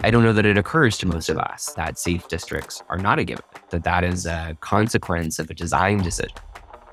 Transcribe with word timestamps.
I 0.00 0.10
don't 0.10 0.24
know 0.24 0.32
that 0.32 0.44
it 0.44 0.58
occurs 0.58 0.98
to 0.98 1.06
most 1.06 1.28
of 1.28 1.38
us 1.38 1.72
that 1.74 1.96
safe 1.96 2.26
districts 2.26 2.82
are 2.88 2.98
not 2.98 3.20
a 3.20 3.24
given, 3.24 3.44
that 3.70 3.84
that 3.84 4.02
is 4.02 4.26
a 4.26 4.56
consequence 4.60 5.38
of 5.38 5.48
a 5.48 5.54
design 5.54 5.98
decision, 5.98 6.36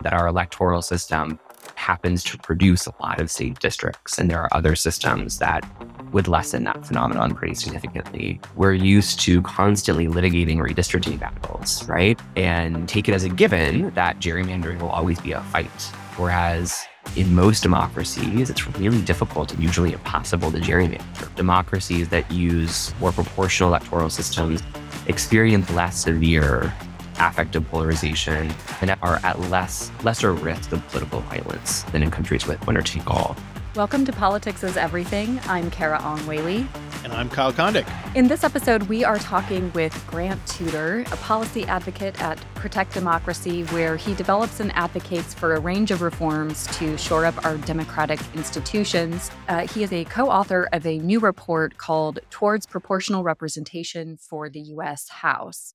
that 0.01 0.13
our 0.13 0.27
electoral 0.27 0.83
system 0.83 1.39
happens 1.73 2.23
to 2.23 2.37
produce 2.37 2.85
a 2.85 2.93
lot 3.01 3.19
of 3.19 3.31
safe 3.31 3.57
districts. 3.57 4.19
And 4.19 4.29
there 4.29 4.39
are 4.39 4.49
other 4.51 4.75
systems 4.75 5.39
that 5.39 5.67
would 6.11 6.27
lessen 6.27 6.65
that 6.65 6.85
phenomenon 6.85 7.33
pretty 7.33 7.55
significantly. 7.55 8.39
We're 8.55 8.73
used 8.73 9.19
to 9.21 9.41
constantly 9.41 10.07
litigating 10.07 10.57
redistricting 10.57 11.19
battles, 11.19 11.87
right? 11.89 12.19
And 12.35 12.87
take 12.87 13.09
it 13.09 13.13
as 13.13 13.23
a 13.23 13.29
given 13.29 13.89
that 13.95 14.19
gerrymandering 14.19 14.79
will 14.79 14.89
always 14.89 15.19
be 15.19 15.31
a 15.31 15.41
fight. 15.41 15.67
Whereas 16.15 16.85
in 17.15 17.33
most 17.33 17.61
democracies, 17.61 18.49
it's 18.49 18.67
really 18.77 19.01
difficult 19.01 19.53
and 19.53 19.61
usually 19.61 19.93
impossible 19.93 20.51
to 20.51 20.59
gerrymander. 20.59 21.35
Democracies 21.35 22.09
that 22.09 22.29
use 22.31 22.93
more 22.99 23.11
proportional 23.11 23.69
electoral 23.69 24.09
systems 24.09 24.63
experience 25.07 25.69
less 25.71 25.97
severe 25.97 26.73
affective 27.19 27.67
polarization 27.69 28.51
and 28.81 28.95
are 29.01 29.19
at 29.23 29.39
less 29.51 29.91
lesser 30.03 30.33
risk 30.33 30.71
of 30.71 30.85
political 30.87 31.19
violence 31.21 31.83
than 31.83 32.01
in 32.01 32.09
countries 32.09 32.47
with 32.47 32.65
winner 32.65 32.81
take 32.81 33.07
all. 33.09 33.35
Welcome 33.75 34.05
to 34.05 34.13
Politics 34.13 34.63
is 34.63 34.77
Everything. 34.77 35.41
I'm 35.47 35.71
Carah 35.71 35.99
Ong 36.03 36.23
Whaley. 36.27 36.67
And 37.03 37.11
I'm 37.11 37.27
Kyle 37.27 37.51
Kondik. 37.51 37.87
In 38.15 38.27
this 38.27 38.43
episode, 38.43 38.83
we 38.83 39.03
are 39.03 39.17
talking 39.17 39.73
with 39.73 40.05
Grant 40.05 40.45
Tudor, 40.45 41.03
a 41.11 41.17
policy 41.17 41.65
advocate 41.65 42.21
at 42.21 42.37
Protect 42.53 42.93
Democracy, 42.93 43.63
where 43.63 43.97
he 43.97 44.13
develops 44.13 44.59
and 44.59 44.71
advocates 44.75 45.33
for 45.33 45.55
a 45.55 45.59
range 45.59 45.89
of 45.89 46.03
reforms 46.03 46.67
to 46.77 46.95
shore 46.99 47.25
up 47.25 47.43
our 47.43 47.57
democratic 47.57 48.19
institutions. 48.35 49.31
Uh, 49.49 49.65
he 49.65 49.81
is 49.81 49.91
a 49.91 50.03
co 50.03 50.29
author 50.29 50.69
of 50.71 50.85
a 50.85 50.99
new 50.99 51.19
report 51.19 51.79
called 51.79 52.19
Towards 52.29 52.67
Proportional 52.67 53.23
Representation 53.23 54.17
for 54.17 54.51
the 54.51 54.61
U.S. 54.61 55.09
House. 55.09 55.73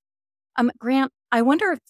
Um, 0.54 0.70
Grant, 0.78 1.10
I 1.32 1.42
wonder 1.42 1.72
if 1.72 1.80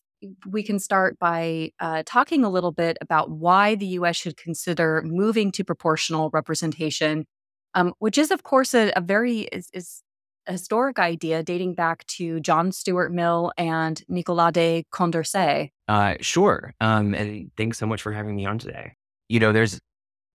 we 0.47 0.63
can 0.63 0.79
start 0.79 1.19
by 1.19 1.73
uh, 1.81 2.03
talking 2.07 2.45
a 2.45 2.51
little 2.51 2.73
bit 2.73 2.99
about 3.01 3.31
why 3.31 3.75
the 3.75 3.87
US 3.87 4.17
should 4.17 4.37
consider 4.37 5.03
moving 5.05 5.53
to 5.53 5.65
proportional 5.65 6.31
representation, 6.33 7.27
um, 7.75 7.95
which 7.99 8.19
is, 8.19 8.31
of 8.31 8.43
course, 8.43 8.75
a, 8.75 8.93
a 8.97 9.01
very 9.01 9.41
is, 9.41 9.69
is 9.73 10.03
a 10.47 10.53
historic 10.53 10.99
idea 10.99 11.43
dating 11.43 11.75
back 11.75 12.07
to 12.07 12.41
John 12.41 12.73
Stuart 12.73 13.13
Mill 13.13 13.53
and 13.57 14.03
Nicolas 14.09 14.53
de 14.53 14.85
Condorcet. 14.91 15.71
Uh, 15.87 16.15
sure. 16.21 16.73
Um, 16.81 17.15
and 17.15 17.51
thanks 17.57 17.79
so 17.79 17.87
much 17.87 18.03
for 18.03 18.13
having 18.13 18.35
me 18.35 18.47
on 18.47 18.59
today. 18.59 18.95
You 19.29 19.41
know, 19.41 19.53
there's 19.53 19.79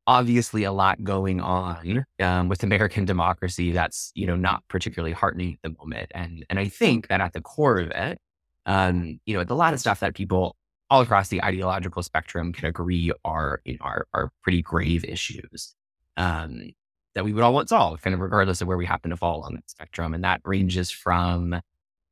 obviously 0.05 0.63
a 0.63 0.71
lot 0.71 1.03
going 1.03 1.39
on 1.41 2.05
um, 2.19 2.49
with 2.49 2.63
American 2.63 3.05
democracy 3.05 3.71
that's 3.71 4.11
you 4.15 4.27
know 4.27 4.35
not 4.35 4.63
particularly 4.67 5.13
heartening 5.13 5.53
at 5.53 5.71
the 5.71 5.75
moment, 5.79 6.11
and 6.13 6.45
and 6.49 6.59
I 6.59 6.67
think 6.67 7.07
that 7.07 7.21
at 7.21 7.33
the 7.33 7.41
core 7.41 7.79
of 7.79 7.91
it 7.91 8.19
um, 8.65 9.19
you 9.25 9.33
know, 9.33 9.41
it's 9.41 9.51
a 9.51 9.55
lot 9.55 9.73
of 9.73 9.79
stuff 9.79 9.99
that 9.99 10.15
people 10.15 10.55
all 10.89 11.01
across 11.01 11.29
the 11.29 11.43
ideological 11.43 12.03
spectrum 12.03 12.53
can 12.53 12.65
agree 12.65 13.11
are, 13.25 13.61
you 13.65 13.73
know, 13.73 13.85
are, 13.85 14.07
are 14.13 14.31
pretty 14.41 14.61
grave 14.61 15.03
issues 15.05 15.75
um, 16.17 16.71
that 17.15 17.25
we 17.25 17.33
would 17.33 17.43
all 17.43 17.53
want 17.53 17.69
solved, 17.69 18.03
kind 18.03 18.13
of 18.13 18.19
regardless 18.19 18.61
of 18.61 18.67
where 18.67 18.77
we 18.77 18.85
happen 18.85 19.09
to 19.09 19.17
fall 19.17 19.41
on 19.41 19.55
that 19.55 19.69
spectrum. 19.69 20.13
And 20.13 20.23
that 20.23 20.41
ranges 20.45 20.91
from 20.91 21.59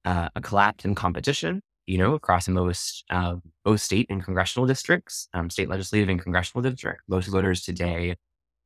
uh, 0.06 0.30
a 0.36 0.42
collapse 0.42 0.86
in 0.86 0.96
competition, 0.96 1.62
you 1.86 1.98
know, 1.98 2.14
across 2.16 2.48
most 2.48 3.04
uh, 3.10 3.36
both 3.64 3.82
state 3.82 4.08
and 4.10 4.24
congressional 4.24 4.68
districts, 4.68 5.28
um, 5.34 5.50
state 5.50 5.70
legislative 5.70 6.10
and 6.10 6.22
congressional 6.22 6.62
districts. 6.64 7.04
Most 7.08 7.28
voters 7.28 7.62
today 7.62 8.16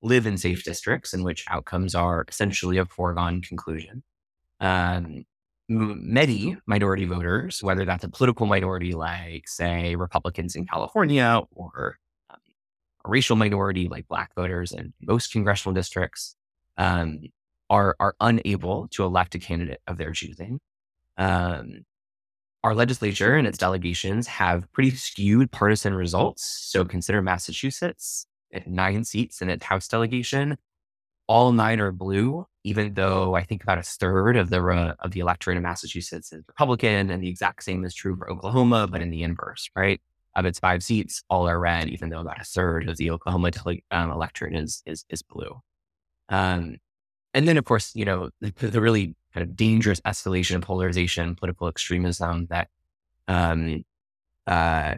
live 0.01 0.27
in 0.27 0.37
safe 0.37 0.63
districts 0.63 1.13
in 1.13 1.23
which 1.23 1.45
outcomes 1.49 1.95
are 1.95 2.25
essentially 2.27 2.77
a 2.77 2.85
foregone 2.85 3.41
conclusion. 3.41 4.03
Um, 4.59 5.25
many 5.67 6.57
minority 6.65 7.05
voters, 7.05 7.63
whether 7.63 7.85
that's 7.85 8.03
a 8.03 8.09
political 8.09 8.45
minority 8.45 8.93
like, 8.93 9.47
say, 9.47 9.95
Republicans 9.95 10.55
in 10.55 10.65
California 10.65 11.41
or 11.51 11.97
um, 12.29 12.37
a 13.05 13.09
racial 13.09 13.35
minority 13.35 13.87
like 13.87 14.07
Black 14.07 14.33
voters 14.35 14.71
in 14.71 14.93
most 15.01 15.31
congressional 15.31 15.73
districts, 15.73 16.35
um, 16.77 17.19
are, 17.69 17.95
are 17.99 18.15
unable 18.19 18.87
to 18.89 19.03
elect 19.03 19.33
a 19.33 19.39
candidate 19.39 19.81
of 19.87 19.97
their 19.97 20.11
choosing. 20.11 20.59
Um, 21.17 21.85
our 22.63 22.75
legislature 22.75 23.35
and 23.35 23.47
its 23.47 23.57
delegations 23.57 24.27
have 24.27 24.71
pretty 24.71 24.91
skewed 24.91 25.51
partisan 25.51 25.93
results. 25.93 26.43
So 26.43 26.83
consider 26.85 27.21
Massachusetts 27.21 28.27
at 28.53 28.67
nine 28.67 29.03
seats 29.03 29.41
in 29.41 29.49
its 29.49 29.65
House 29.65 29.87
delegation 29.87 30.57
all 31.27 31.51
nine 31.51 31.79
are 31.79 31.91
blue, 31.91 32.45
even 32.63 32.93
though 32.93 33.35
I 33.35 33.43
think 33.43 33.63
about 33.63 33.77
a 33.77 33.83
third 33.83 34.37
of 34.37 34.49
the 34.49 34.63
uh, 34.65 34.93
of 34.99 35.11
the 35.11 35.19
electorate 35.19 35.57
in 35.57 35.63
Massachusetts 35.63 36.31
is 36.31 36.43
Republican, 36.47 37.09
and 37.09 37.21
the 37.21 37.29
exact 37.29 37.63
same 37.63 37.83
is 37.83 37.93
true 37.93 38.15
for 38.15 38.29
Oklahoma, 38.29 38.87
but 38.87 39.01
in 39.01 39.09
the 39.09 39.23
inverse, 39.23 39.69
right? 39.75 40.01
Of 40.35 40.45
its 40.45 40.59
five 40.59 40.83
seats, 40.83 41.23
all 41.29 41.47
are 41.47 41.59
red, 41.59 41.89
even 41.89 42.09
though 42.09 42.19
about 42.19 42.41
a 42.41 42.43
third 42.43 42.89
of 42.89 42.97
the 42.97 43.11
Oklahoma 43.11 43.51
um, 43.91 44.11
electorate 44.11 44.55
is 44.55 44.83
is 44.85 45.05
is 45.09 45.21
blue. 45.23 45.61
Um, 46.29 46.77
and 47.33 47.47
then, 47.47 47.57
of 47.57 47.65
course, 47.65 47.95
you 47.95 48.05
know 48.05 48.29
the, 48.41 48.51
the, 48.57 48.81
really 48.81 49.15
kind 49.33 49.47
of 49.47 49.55
dangerous 49.55 49.99
escalation 50.01 50.55
of 50.55 50.61
polarization, 50.61 51.35
political 51.35 51.67
extremism 51.67 52.47
that, 52.47 52.69
um, 53.27 53.83
uh, 54.47 54.95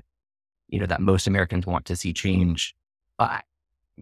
you 0.68 0.80
know, 0.80 0.86
that 0.86 1.02
most 1.02 1.28
Americans 1.28 1.66
want 1.66 1.86
to 1.86 1.96
see 1.96 2.14
change. 2.14 2.76
But 3.18 3.44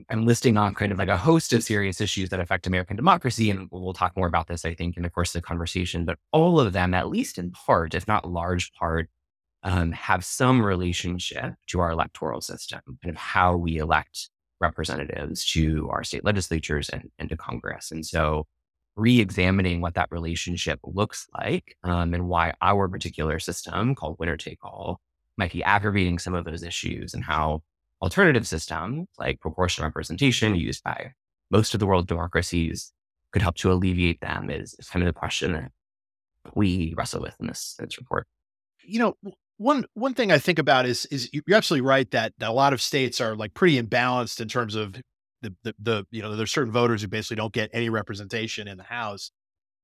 I'm 0.10 0.26
listing 0.26 0.58
on 0.58 0.76
kind 0.76 0.92
of 0.92 0.98
like 0.98 1.10
a 1.10 1.18
host 1.18 1.54
of 1.54 1.64
serious 1.64 2.02
issues 2.02 2.30
that 2.30 2.40
affect 2.40 2.68
American 2.68 2.96
democracy. 2.96 3.50
And 3.50 3.68
we'll 3.72 3.94
talk 3.94 4.16
more 4.18 4.28
about 4.28 4.48
this, 4.48 4.66
I 4.66 4.74
think, 4.74 4.98
in 4.98 5.04
the 5.04 5.10
course 5.10 5.34
of 5.34 5.42
the 5.42 5.48
conversation. 5.48 6.06
But 6.06 6.18
all 6.32 6.60
of 6.60 6.74
them, 6.74 6.94
at 6.94 7.10
least 7.10 7.38
in 7.38 7.52
part, 7.52 7.94
if 7.94 8.08
not 8.08 8.30
large 8.30 8.74
part, 8.74 9.10
um, 9.64 9.92
have 9.94 10.24
some 10.24 10.64
relationship 10.64 11.56
to 11.68 11.80
our 11.80 11.92
electoral 11.92 12.42
system, 12.42 12.82
kind 12.86 13.10
of 13.10 13.16
how 13.16 13.56
we 13.56 13.78
elect 13.78 14.30
representatives 14.62 15.46
to 15.54 15.90
our 15.92 16.04
state 16.04 16.24
legislatures 16.24 16.90
and, 16.90 17.10
and 17.18 17.30
to 17.30 17.38
Congress. 17.38 17.92
And 17.92 18.06
so 18.06 18.46
re-examining 18.96 19.82
what 19.82 19.96
that 19.96 20.12
relationship 20.12 20.80
looks 20.84 21.28
like 21.38 21.76
um, 21.84 22.14
and 22.14 22.28
why 22.28 22.54
our 22.62 22.88
particular 22.88 23.40
system 23.40 23.96
called 23.96 24.18
winner 24.20 24.38
take 24.38 24.64
all 24.64 25.02
might 25.38 25.52
be 25.52 25.64
aggravating 25.64 26.18
some 26.18 26.34
of 26.34 26.46
those 26.46 26.64
issues 26.64 27.14
and 27.14 27.24
how 27.24 27.62
alternative 28.02 28.48
systems 28.48 29.08
like 29.18 29.40
proportional 29.40 29.88
representation 29.88 30.56
used 30.56 30.84
by 30.84 31.14
most 31.52 31.74
of 31.74 31.80
the 31.80 31.86
world 31.86 32.08
democracies 32.08 32.92
could 33.32 33.42
help 33.42 33.56
to 33.56 33.72
alleviate 33.72 34.22
them 34.22 34.50
is, 34.50 34.76
kind 34.92 35.04
of 35.04 35.14
the 35.14 35.18
question 35.18 35.54
that 35.54 35.72
we 36.54 36.94
wrestle 36.98 37.22
with 37.22 37.36
in 37.40 37.48
this, 37.48 37.76
this 37.80 37.98
report. 37.98 38.28
You 38.84 39.00
know, 39.00 39.34
one 39.58 39.86
one 39.94 40.14
thing 40.14 40.32
I 40.32 40.38
think 40.38 40.60
about 40.60 40.86
is 40.86 41.06
is 41.08 41.30
you're 41.32 41.44
absolutely 41.58 41.88
right 41.88 42.10
that, 42.12 42.34
that 42.38 42.50
a 42.50 42.54
lot 42.54 42.74
of 42.74 42.82
states 42.82 43.20
are 43.20 43.36
like 43.36 43.54
pretty 43.54 43.82
imbalanced 43.82 44.40
in 44.42 44.48
terms 44.48 44.76
of 44.76 44.96
the, 45.42 45.56
the, 45.64 45.76
the 45.80 46.08
you 46.12 46.22
know 46.22 46.36
there's 46.36 46.52
certain 46.52 46.72
voters 46.72 47.02
who 47.02 47.08
basically 47.08 47.38
don't 47.38 47.54
get 47.54 47.70
any 47.74 47.90
representation 47.90 48.68
in 48.68 48.78
the 48.78 48.84
House. 48.84 49.32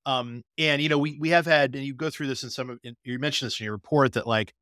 Um, 0.05 0.43
and 0.57 0.81
you 0.81 0.89
know 0.89 0.97
we 0.97 1.17
we 1.19 1.29
have 1.29 1.45
had 1.45 1.75
and 1.75 1.85
you 1.85 1.93
go 1.93 2.09
through 2.09 2.27
this 2.27 2.43
in 2.43 2.49
some 2.49 2.69
of 2.69 2.79
in, 2.83 2.95
you 3.03 3.17
mentioned 3.19 3.47
this 3.47 3.59
in 3.59 3.65
your 3.65 3.73
report 3.73 4.13
that 4.13 4.27
like 4.27 4.53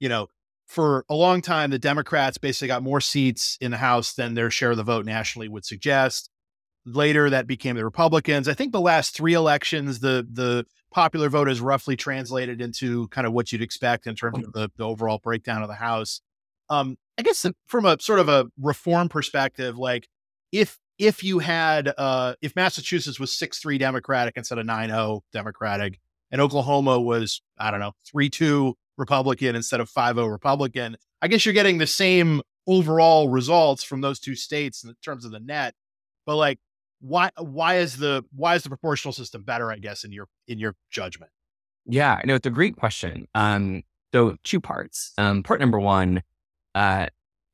you 0.00 0.08
know 0.08 0.28
for 0.68 1.06
a 1.08 1.14
long 1.14 1.40
time, 1.40 1.70
the 1.70 1.78
Democrats 1.78 2.36
basically 2.36 2.68
got 2.68 2.82
more 2.82 3.00
seats 3.00 3.56
in 3.60 3.70
the 3.70 3.78
House 3.78 4.12
than 4.12 4.34
their 4.34 4.50
share 4.50 4.70
of 4.70 4.76
the 4.76 4.84
vote 4.84 5.06
nationally 5.06 5.48
would 5.48 5.64
suggest. 5.64 6.30
Later, 6.84 7.30
that 7.30 7.46
became 7.46 7.74
the 7.74 7.84
Republicans. 7.84 8.48
I 8.48 8.54
think 8.54 8.72
the 8.72 8.80
last 8.80 9.16
three 9.16 9.32
elections, 9.32 10.00
the 10.00 10.26
the 10.30 10.66
popular 10.90 11.30
vote 11.30 11.48
is 11.48 11.60
roughly 11.60 11.96
translated 11.96 12.60
into 12.60 13.08
kind 13.08 13.26
of 13.26 13.32
what 13.32 13.50
you'd 13.50 13.62
expect 13.62 14.06
in 14.06 14.14
terms 14.14 14.44
of 14.46 14.52
the, 14.52 14.70
the 14.76 14.84
overall 14.84 15.18
breakdown 15.22 15.62
of 15.62 15.68
the 15.68 15.74
House. 15.74 16.20
Um, 16.70 16.96
I 17.18 17.22
guess 17.22 17.44
from 17.66 17.86
a 17.86 17.98
sort 18.00 18.20
of 18.20 18.28
a 18.28 18.46
reform 18.60 19.08
perspective, 19.08 19.78
like 19.78 20.06
if 20.52 20.78
if 20.98 21.24
you 21.24 21.38
had 21.38 21.92
uh, 21.96 22.34
if 22.42 22.54
Massachusetts 22.54 23.18
was 23.18 23.36
six 23.36 23.58
three 23.58 23.78
Democratic 23.78 24.36
instead 24.36 24.58
of 24.58 24.66
nine 24.66 24.90
zero 24.90 25.22
Democratic, 25.32 25.98
and 26.30 26.42
Oklahoma 26.42 27.00
was 27.00 27.40
I 27.58 27.70
don't 27.70 27.80
know 27.80 27.92
three 28.10 28.28
two 28.28 28.76
Republican 28.98 29.56
instead 29.56 29.80
of 29.80 29.88
5 29.88 30.16
0 30.16 30.26
Republican. 30.26 30.96
I 31.22 31.28
guess 31.28 31.46
you're 31.46 31.54
getting 31.54 31.78
the 31.78 31.86
same 31.86 32.42
overall 32.66 33.30
results 33.30 33.82
from 33.82 34.02
those 34.02 34.20
two 34.20 34.34
states 34.34 34.84
in 34.84 34.94
terms 35.02 35.24
of 35.24 35.30
the 35.30 35.40
net. 35.40 35.74
But 36.26 36.36
like, 36.36 36.58
why 37.00 37.30
why 37.38 37.76
is 37.76 37.96
the 37.96 38.24
why 38.34 38.56
is 38.56 38.64
the 38.64 38.68
proportional 38.68 39.12
system 39.12 39.42
better? 39.42 39.70
I 39.70 39.78
guess 39.78 40.04
in 40.04 40.12
your 40.12 40.26
in 40.46 40.58
your 40.58 40.74
judgment. 40.90 41.30
Yeah, 41.86 42.20
no, 42.24 42.34
it's 42.34 42.46
a 42.46 42.50
great 42.50 42.76
question. 42.76 43.26
Um, 43.34 43.82
so 44.12 44.36
two 44.44 44.60
parts. 44.60 45.12
Um, 45.16 45.42
part 45.42 45.60
number 45.60 45.78
one, 45.78 46.22
uh, 46.74 47.06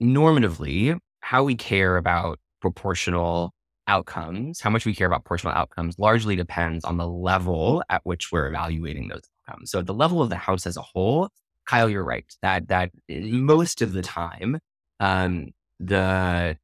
normatively, 0.03 0.99
how 1.21 1.45
we 1.45 1.55
care 1.55 1.97
about 1.97 2.41
proportional 2.61 3.53
outcomes, 3.87 4.61
how 4.61 4.71
much 4.71 4.87
we 4.87 4.95
care 4.95 5.07
about 5.07 5.25
proportional 5.25 5.53
outcomes, 5.53 5.99
largely 5.99 6.37
depends 6.37 6.85
on 6.85 6.97
the 6.97 7.07
level 7.07 7.83
at 7.91 8.01
which 8.05 8.33
we're 8.33 8.49
evaluating 8.49 9.09
those 9.09 9.23
outcomes. 9.49 9.71
So 9.71 9.79
at 9.79 9.87
the 9.87 9.95
level 9.95 10.23
of 10.23 10.31
the 10.31 10.37
house 10.37 10.67
as 10.67 10.77
a 10.77 10.83
whole, 10.83 11.29
Kyle, 11.67 11.89
you're 11.89 12.05
right. 12.05 12.25
That 12.43 12.69
that 12.69 12.91
most 13.09 13.83
of 13.83 13.93
the 13.93 14.03
time, 14.03 14.59
um, 15.01 15.51
the 15.81 16.57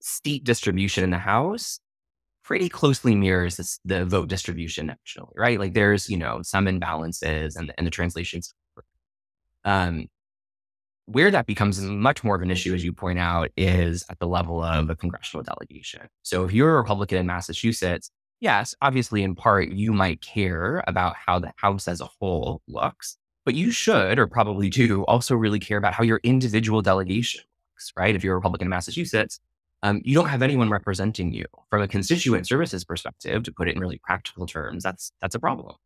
seat 0.00 0.44
distribution 0.44 1.04
in 1.04 1.10
the 1.10 1.18
house 1.18 1.80
pretty 2.44 2.68
closely 2.68 3.14
mirrors 3.14 3.56
this, 3.56 3.78
the 3.84 4.06
vote 4.06 4.28
distribution 4.28 4.86
nationally, 4.86 5.34
right? 5.36 5.58
Like 5.58 5.74
there's, 5.74 6.08
you 6.08 6.16
know, 6.16 6.40
some 6.42 6.66
imbalances 6.66 7.56
and, 7.56 7.72
and 7.76 7.86
the 7.86 7.90
translations. 7.90 8.54
Um, 9.64 10.06
where 11.06 11.30
that 11.30 11.46
becomes 11.46 11.80
much 11.80 12.22
more 12.22 12.36
of 12.36 12.42
an 12.42 12.50
issue, 12.50 12.74
as 12.74 12.84
you 12.84 12.92
point 12.92 13.18
out, 13.18 13.50
is 13.56 14.04
at 14.10 14.18
the 14.18 14.26
level 14.26 14.62
of 14.62 14.90
a 14.90 14.96
congressional 14.96 15.42
delegation. 15.42 16.06
So 16.22 16.44
if 16.44 16.52
you're 16.52 16.74
a 16.74 16.76
Republican 16.76 17.18
in 17.18 17.26
Massachusetts, 17.26 18.10
yes, 18.40 18.74
obviously, 18.80 19.22
in 19.22 19.34
part, 19.34 19.70
you 19.70 19.92
might 19.92 20.20
care 20.20 20.82
about 20.86 21.16
how 21.16 21.38
the 21.38 21.52
House 21.56 21.88
as 21.88 22.00
a 22.00 22.08
whole 22.20 22.62
looks, 22.68 23.16
but 23.44 23.54
you 23.54 23.70
should, 23.70 24.18
or 24.18 24.26
probably 24.26 24.68
do, 24.68 25.04
also 25.04 25.34
really 25.34 25.58
care 25.58 25.78
about 25.78 25.94
how 25.94 26.04
your 26.04 26.20
individual 26.22 26.82
delegation 26.82 27.42
looks, 27.72 27.92
right? 27.96 28.14
If 28.14 28.24
you're 28.24 28.34
a 28.34 28.36
Republican 28.36 28.66
in 28.66 28.70
Massachusetts, 28.70 29.40
um, 29.82 30.00
you 30.04 30.14
don't 30.14 30.28
have 30.28 30.42
anyone 30.42 30.70
representing 30.70 31.32
you 31.32 31.44
from 31.70 31.82
a 31.82 31.88
constituent 31.88 32.46
services 32.46 32.84
perspective. 32.84 33.44
To 33.44 33.52
put 33.52 33.68
it 33.68 33.76
in 33.76 33.80
really 33.80 34.00
practical 34.02 34.46
terms, 34.46 34.82
that's 34.82 35.12
that's 35.20 35.34
a 35.34 35.38
problem. 35.38 35.76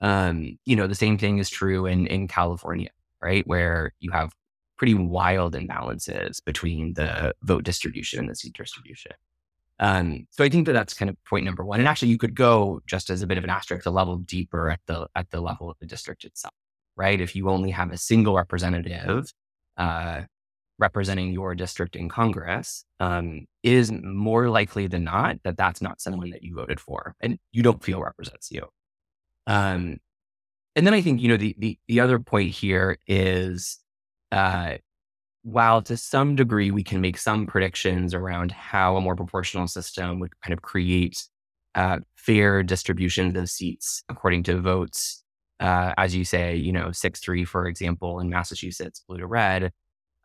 Um, 0.00 0.58
you 0.64 0.76
know, 0.76 0.86
the 0.86 0.94
same 0.94 1.18
thing 1.18 1.38
is 1.38 1.48
true 1.48 1.86
in 1.86 2.06
in 2.08 2.28
California, 2.28 2.90
right, 3.22 3.46
where 3.46 3.92
you 4.00 4.10
have 4.10 4.32
pretty 4.76 4.94
wild 4.94 5.54
imbalances 5.54 6.44
between 6.44 6.94
the 6.94 7.34
vote 7.42 7.64
distribution 7.64 8.20
and 8.20 8.28
the 8.28 8.34
seat 8.34 8.54
distribution. 8.54 9.12
Um, 9.80 10.26
so 10.30 10.42
I 10.44 10.48
think 10.48 10.66
that 10.66 10.72
that's 10.72 10.94
kind 10.94 11.08
of 11.08 11.16
point 11.24 11.44
number 11.44 11.64
one. 11.64 11.78
And 11.78 11.88
actually, 11.88 12.08
you 12.08 12.18
could 12.18 12.34
go 12.34 12.80
just 12.86 13.10
as 13.10 13.22
a 13.22 13.26
bit 13.26 13.38
of 13.38 13.44
an 13.44 13.50
asterisk, 13.50 13.86
a 13.86 13.90
level 13.90 14.16
deeper 14.16 14.70
at 14.70 14.80
the 14.86 15.06
at 15.14 15.30
the 15.30 15.40
level 15.40 15.70
of 15.70 15.76
the 15.80 15.86
district 15.86 16.24
itself, 16.24 16.54
right? 16.96 17.20
If 17.20 17.36
you 17.36 17.48
only 17.48 17.70
have 17.70 17.92
a 17.92 17.96
single 17.96 18.34
representative 18.34 19.32
uh, 19.76 20.22
representing 20.78 21.32
your 21.32 21.54
district 21.54 21.96
in 21.96 22.08
Congress, 22.08 22.84
um, 23.00 23.46
is 23.62 23.92
more 23.92 24.48
likely 24.48 24.86
than 24.88 25.04
not 25.04 25.36
that 25.44 25.56
that's 25.56 25.80
not 25.80 26.00
someone 26.00 26.30
that 26.30 26.42
you 26.42 26.54
voted 26.54 26.80
for 26.80 27.14
and 27.20 27.38
you 27.52 27.62
don't 27.62 27.82
feel 27.82 28.00
represents 28.00 28.50
you. 28.50 28.66
Um, 29.46 29.98
and 30.76 30.86
then 30.86 30.94
I 30.94 31.00
think 31.00 31.20
you 31.20 31.28
know 31.28 31.36
the 31.36 31.54
the, 31.58 31.78
the 31.88 32.00
other 32.00 32.18
point 32.18 32.50
here 32.50 32.98
is 33.06 33.78
uh, 34.32 34.76
while 35.50 35.80
to 35.80 35.96
some 35.96 36.36
degree 36.36 36.70
we 36.70 36.82
can 36.82 37.00
make 37.00 37.16
some 37.16 37.46
predictions 37.46 38.12
around 38.12 38.52
how 38.52 38.96
a 38.96 39.00
more 39.00 39.16
proportional 39.16 39.66
system 39.66 40.20
would 40.20 40.38
kind 40.42 40.52
of 40.52 40.60
create 40.60 41.26
uh, 41.74 41.98
fair 42.16 42.62
distribution 42.62 43.34
of 43.34 43.48
seats 43.48 44.02
according 44.10 44.42
to 44.42 44.60
votes, 44.60 45.24
uh, 45.60 45.94
as 45.96 46.14
you 46.14 46.24
say, 46.24 46.54
you 46.54 46.70
know, 46.72 46.92
6 46.92 47.20
3, 47.20 47.44
for 47.44 47.66
example, 47.66 48.20
in 48.20 48.28
Massachusetts, 48.28 49.02
blue 49.08 49.18
to 49.18 49.26
red. 49.26 49.72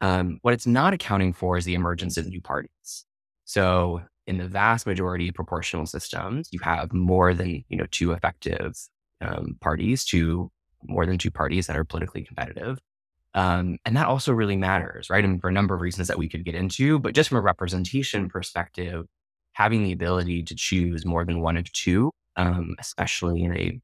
Um, 0.01 0.39
what 0.41 0.53
it's 0.53 0.67
not 0.67 0.93
accounting 0.93 1.31
for 1.31 1.55
is 1.57 1.63
the 1.63 1.75
emergence 1.75 2.17
of 2.17 2.27
new 2.27 2.41
parties. 2.41 3.05
So, 3.45 4.01
in 4.27 4.37
the 4.37 4.47
vast 4.47 4.85
majority 4.85 5.29
of 5.29 5.35
proportional 5.35 5.85
systems, 5.85 6.49
you 6.51 6.59
have 6.63 6.91
more 6.91 7.33
than 7.33 7.63
you 7.69 7.77
know 7.77 7.85
two 7.91 8.11
effective 8.11 8.73
um, 9.21 9.57
parties, 9.61 10.03
two 10.03 10.51
more 10.85 11.05
than 11.05 11.17
two 11.17 11.31
parties 11.31 11.67
that 11.67 11.77
are 11.77 11.85
politically 11.85 12.23
competitive. 12.23 12.79
Um, 13.35 13.77
and 13.85 13.97
that 13.97 14.07
also 14.07 14.31
really 14.31 14.57
matters, 14.57 15.09
right? 15.09 15.23
And 15.23 15.41
for 15.41 15.49
a 15.49 15.53
number 15.53 15.73
of 15.73 15.81
reasons 15.81 16.07
that 16.07 16.17
we 16.17 16.29
could 16.29 16.45
get 16.45 16.55
into, 16.55 16.99
but 16.99 17.15
just 17.15 17.29
from 17.29 17.39
a 17.39 17.41
representation 17.41 18.29
perspective, 18.29 19.05
having 19.53 19.83
the 19.83 19.91
ability 19.91 20.43
to 20.43 20.55
choose 20.55 21.05
more 21.05 21.25
than 21.25 21.41
one 21.41 21.57
of 21.57 21.71
two, 21.71 22.11
um, 22.35 22.75
especially 22.79 23.43
in 23.43 23.55
a 23.55 23.79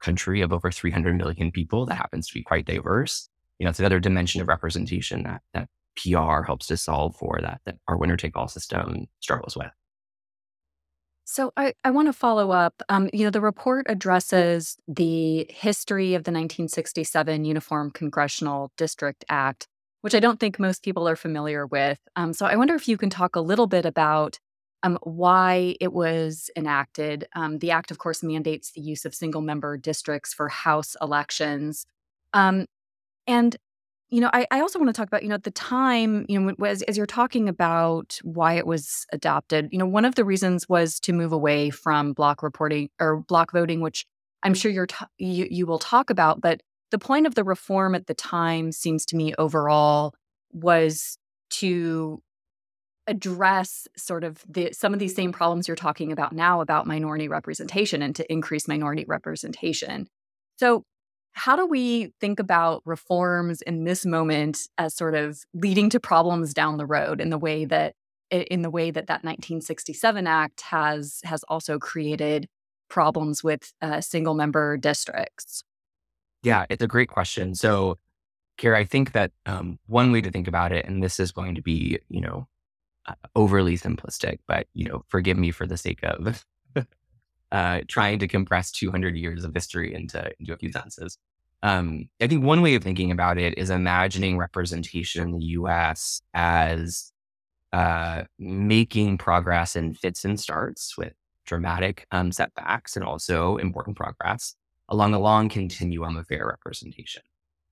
country 0.00 0.40
of 0.40 0.52
over 0.52 0.70
300 0.70 1.16
million 1.16 1.50
people 1.50 1.86
that 1.86 1.96
happens 1.96 2.28
to 2.28 2.34
be 2.34 2.42
quite 2.42 2.66
diverse, 2.66 3.28
you 3.58 3.64
know, 3.64 3.70
it's 3.70 3.78
another 3.78 4.00
dimension 4.00 4.40
of 4.40 4.48
representation 4.48 5.22
that 5.22 5.42
that 5.52 5.68
PR 5.96 6.42
helps 6.42 6.66
to 6.66 6.76
solve 6.76 7.14
for 7.16 7.38
that 7.40 7.60
that 7.66 7.76
our 7.88 7.96
winner 7.96 8.16
take 8.16 8.36
all 8.36 8.48
system 8.48 9.06
struggles 9.20 9.56
with. 9.56 9.70
So 11.24 11.52
I, 11.56 11.72
I 11.82 11.90
want 11.90 12.08
to 12.08 12.12
follow 12.12 12.50
up. 12.50 12.82
Um, 12.88 13.08
you 13.12 13.24
know, 13.24 13.30
the 13.30 13.40
report 13.40 13.86
addresses 13.88 14.76
the 14.86 15.46
history 15.48 16.14
of 16.14 16.24
the 16.24 16.30
1967 16.30 17.44
Uniform 17.44 17.90
Congressional 17.90 18.70
District 18.76 19.24
Act, 19.28 19.66
which 20.02 20.14
I 20.14 20.20
don't 20.20 20.38
think 20.38 20.58
most 20.58 20.82
people 20.82 21.08
are 21.08 21.16
familiar 21.16 21.66
with. 21.66 21.98
Um, 22.14 22.34
so 22.34 22.44
I 22.44 22.56
wonder 22.56 22.74
if 22.74 22.88
you 22.88 22.98
can 22.98 23.08
talk 23.08 23.36
a 23.36 23.40
little 23.40 23.66
bit 23.66 23.86
about 23.86 24.38
um, 24.82 24.98
why 25.02 25.76
it 25.80 25.94
was 25.94 26.50
enacted. 26.56 27.26
Um, 27.34 27.58
the 27.58 27.70
act, 27.70 27.90
of 27.90 27.96
course, 27.96 28.22
mandates 28.22 28.72
the 28.72 28.82
use 28.82 29.06
of 29.06 29.14
single 29.14 29.40
member 29.40 29.78
districts 29.78 30.34
for 30.34 30.50
House 30.50 30.94
elections. 31.00 31.86
Um, 32.34 32.66
and 33.26 33.56
you 34.10 34.20
know, 34.20 34.30
I, 34.32 34.46
I 34.50 34.60
also 34.60 34.78
want 34.78 34.88
to 34.88 34.92
talk 34.92 35.08
about, 35.08 35.22
you 35.22 35.28
know, 35.28 35.34
at 35.34 35.44
the 35.44 35.50
time, 35.50 36.24
you 36.28 36.38
know, 36.38 36.54
as, 36.66 36.82
as 36.82 36.96
you're 36.96 37.06
talking 37.06 37.48
about 37.48 38.18
why 38.22 38.54
it 38.54 38.66
was 38.66 39.06
adopted, 39.12 39.68
you 39.72 39.78
know, 39.78 39.86
one 39.86 40.04
of 40.04 40.14
the 40.14 40.24
reasons 40.24 40.68
was 40.68 41.00
to 41.00 41.12
move 41.12 41.32
away 41.32 41.70
from 41.70 42.12
block 42.12 42.42
reporting 42.42 42.90
or 43.00 43.20
block 43.20 43.52
voting, 43.52 43.80
which 43.80 44.06
I'm 44.42 44.54
sure 44.54 44.70
you're 44.70 44.86
t- 44.86 45.06
you, 45.18 45.48
you 45.50 45.66
will 45.66 45.78
talk 45.78 46.10
about. 46.10 46.40
But 46.40 46.60
the 46.90 46.98
point 46.98 47.26
of 47.26 47.34
the 47.34 47.44
reform 47.44 47.94
at 47.94 48.06
the 48.06 48.14
time 48.14 48.70
seems 48.70 49.04
to 49.06 49.16
me 49.16 49.34
overall 49.36 50.14
was 50.52 51.18
to 51.50 52.22
address 53.06 53.86
sort 53.96 54.24
of 54.24 54.42
the 54.48 54.72
some 54.72 54.92
of 54.92 54.98
these 54.98 55.14
same 55.14 55.32
problems 55.32 55.68
you're 55.68 55.76
talking 55.76 56.10
about 56.12 56.32
now 56.32 56.60
about 56.60 56.86
minority 56.86 57.28
representation 57.28 58.00
and 58.00 58.16
to 58.16 58.32
increase 58.32 58.66
minority 58.66 59.04
representation. 59.06 60.06
So 60.56 60.84
how 61.34 61.56
do 61.56 61.66
we 61.66 62.12
think 62.20 62.38
about 62.38 62.82
reforms 62.84 63.60
in 63.62 63.84
this 63.84 64.06
moment 64.06 64.68
as 64.78 64.94
sort 64.94 65.14
of 65.14 65.40
leading 65.52 65.90
to 65.90 66.00
problems 66.00 66.54
down 66.54 66.76
the 66.76 66.86
road 66.86 67.20
in 67.20 67.30
the 67.30 67.38
way 67.38 67.64
that 67.64 67.94
in 68.30 68.62
the 68.62 68.70
way 68.70 68.90
that 68.90 69.06
that 69.06 69.22
1967 69.22 70.26
act 70.26 70.62
has 70.62 71.20
has 71.24 71.44
also 71.44 71.78
created 71.78 72.48
problems 72.88 73.44
with 73.44 73.72
uh, 73.82 74.00
single 74.00 74.34
member 74.34 74.76
districts? 74.76 75.62
Yeah 76.42 76.66
it's 76.70 76.82
a 76.82 76.88
great 76.88 77.08
question. 77.08 77.54
So 77.54 77.98
Carah, 78.58 78.76
I 78.76 78.84
think 78.84 79.12
that 79.12 79.32
um, 79.46 79.78
one 79.86 80.12
way 80.12 80.20
to 80.20 80.30
think 80.30 80.46
about 80.46 80.72
it, 80.72 80.86
and 80.86 81.02
this 81.02 81.18
is 81.18 81.32
going 81.32 81.56
to 81.56 81.62
be, 81.62 81.98
you 82.08 82.20
know, 82.20 82.46
uh, 83.06 83.14
overly 83.34 83.76
simplistic, 83.76 84.38
but 84.46 84.66
you 84.74 84.88
know, 84.88 85.04
forgive 85.08 85.36
me 85.36 85.50
for 85.50 85.66
the 85.66 85.76
sake 85.76 86.00
of 86.02 86.44
uh, 87.54 87.82
trying 87.86 88.18
to 88.18 88.26
compress 88.26 88.72
200 88.72 89.16
years 89.16 89.44
of 89.44 89.54
history 89.54 89.94
into, 89.94 90.28
into 90.40 90.52
a 90.52 90.56
few 90.56 90.72
sentences. 90.72 91.16
Um, 91.62 92.08
I 92.20 92.26
think 92.26 92.42
one 92.42 92.62
way 92.62 92.74
of 92.74 92.82
thinking 92.82 93.12
about 93.12 93.38
it 93.38 93.56
is 93.56 93.70
imagining 93.70 94.36
representation 94.36 95.28
in 95.28 95.38
the 95.38 95.44
US 95.58 96.20
as 96.34 97.12
uh, 97.72 98.24
making 98.40 99.18
progress 99.18 99.76
in 99.76 99.94
fits 99.94 100.24
and 100.24 100.38
starts 100.38 100.98
with 100.98 101.12
dramatic 101.46 102.08
um, 102.10 102.32
setbacks 102.32 102.96
and 102.96 103.04
also 103.04 103.56
important 103.58 103.96
progress 103.96 104.56
along 104.88 105.14
a 105.14 105.20
long 105.20 105.48
continuum 105.48 106.16
of 106.16 106.26
fair 106.26 106.48
representation. 106.48 107.22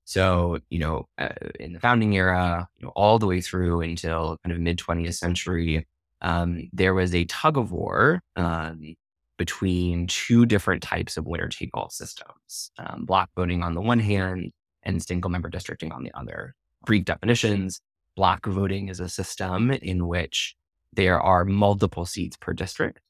So, 0.05 0.61
you 0.71 0.79
know, 0.79 1.09
uh, 1.19 1.31
in 1.59 1.73
the 1.73 1.81
founding 1.81 2.15
era, 2.15 2.69
you 2.79 2.87
know, 2.87 2.93
all 2.95 3.19
the 3.19 3.27
way 3.27 3.41
through 3.41 3.81
until 3.81 4.39
kind 4.45 4.55
of 4.55 4.61
mid 4.61 4.79
20th 4.79 5.15
century, 5.15 5.89
um, 6.21 6.71
there 6.73 6.95
was 6.95 7.15
a 7.17 7.25
tug 7.25 7.59
of 7.59 7.73
war 7.73 8.23
um, 8.37 8.95
between 9.43 10.07
two 10.07 10.47
different 10.47 10.81
types 10.85 11.17
of 11.17 11.27
winner 11.27 11.49
take 11.49 11.71
all 11.75 11.91
systems 11.91 12.71
um, 12.79 13.05
block 13.05 13.29
voting 13.35 13.61
on 13.61 13.75
the 13.75 13.81
one 13.81 13.99
hand 13.99 14.53
and 14.85 15.03
single 15.03 15.33
member 15.33 15.49
districting 15.49 15.91
on 15.91 16.05
the 16.05 16.17
other. 16.17 16.55
Brief 16.87 17.05
definitions 17.05 17.81
block 18.15 18.47
voting 18.47 18.89
is 18.89 19.01
a 19.01 19.09
system 19.09 19.73
in 19.73 20.07
which 20.07 20.55
there 20.93 21.21
are 21.21 21.45
multiple 21.45 22.07
seats 22.07 22.37
per 22.37 22.53
district, 22.53 23.01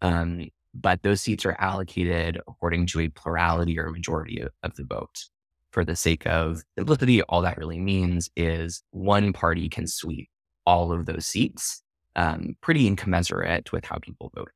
um, 0.00 0.46
but 0.72 1.02
those 1.02 1.20
seats 1.20 1.44
are 1.44 1.56
allocated 1.58 2.40
according 2.46 2.86
to 2.86 3.00
a 3.00 3.08
plurality 3.08 3.76
or 3.76 3.90
majority 3.90 4.40
of, 4.62 4.76
the 4.76 4.84
vote. 4.84 5.24
For 5.72 5.84
the 5.84 5.96
sake 5.96 6.24
of 6.24 6.62
simplicity, 6.78 7.20
all 7.22 7.42
that 7.42 7.58
really 7.58 7.80
means 7.80 8.30
is 8.36 8.84
one 8.92 9.32
party 9.32 9.68
can 9.68 9.88
sweep 9.88 10.28
all 10.66 10.92
of 10.92 11.06
those 11.06 11.26
seats, 11.26 11.82
um, 12.14 12.56
pretty 12.60 12.86
incommensurate 12.86 13.72
with 13.72 13.84
how 13.84 13.98
people 13.98 14.30
vote. 14.36 14.52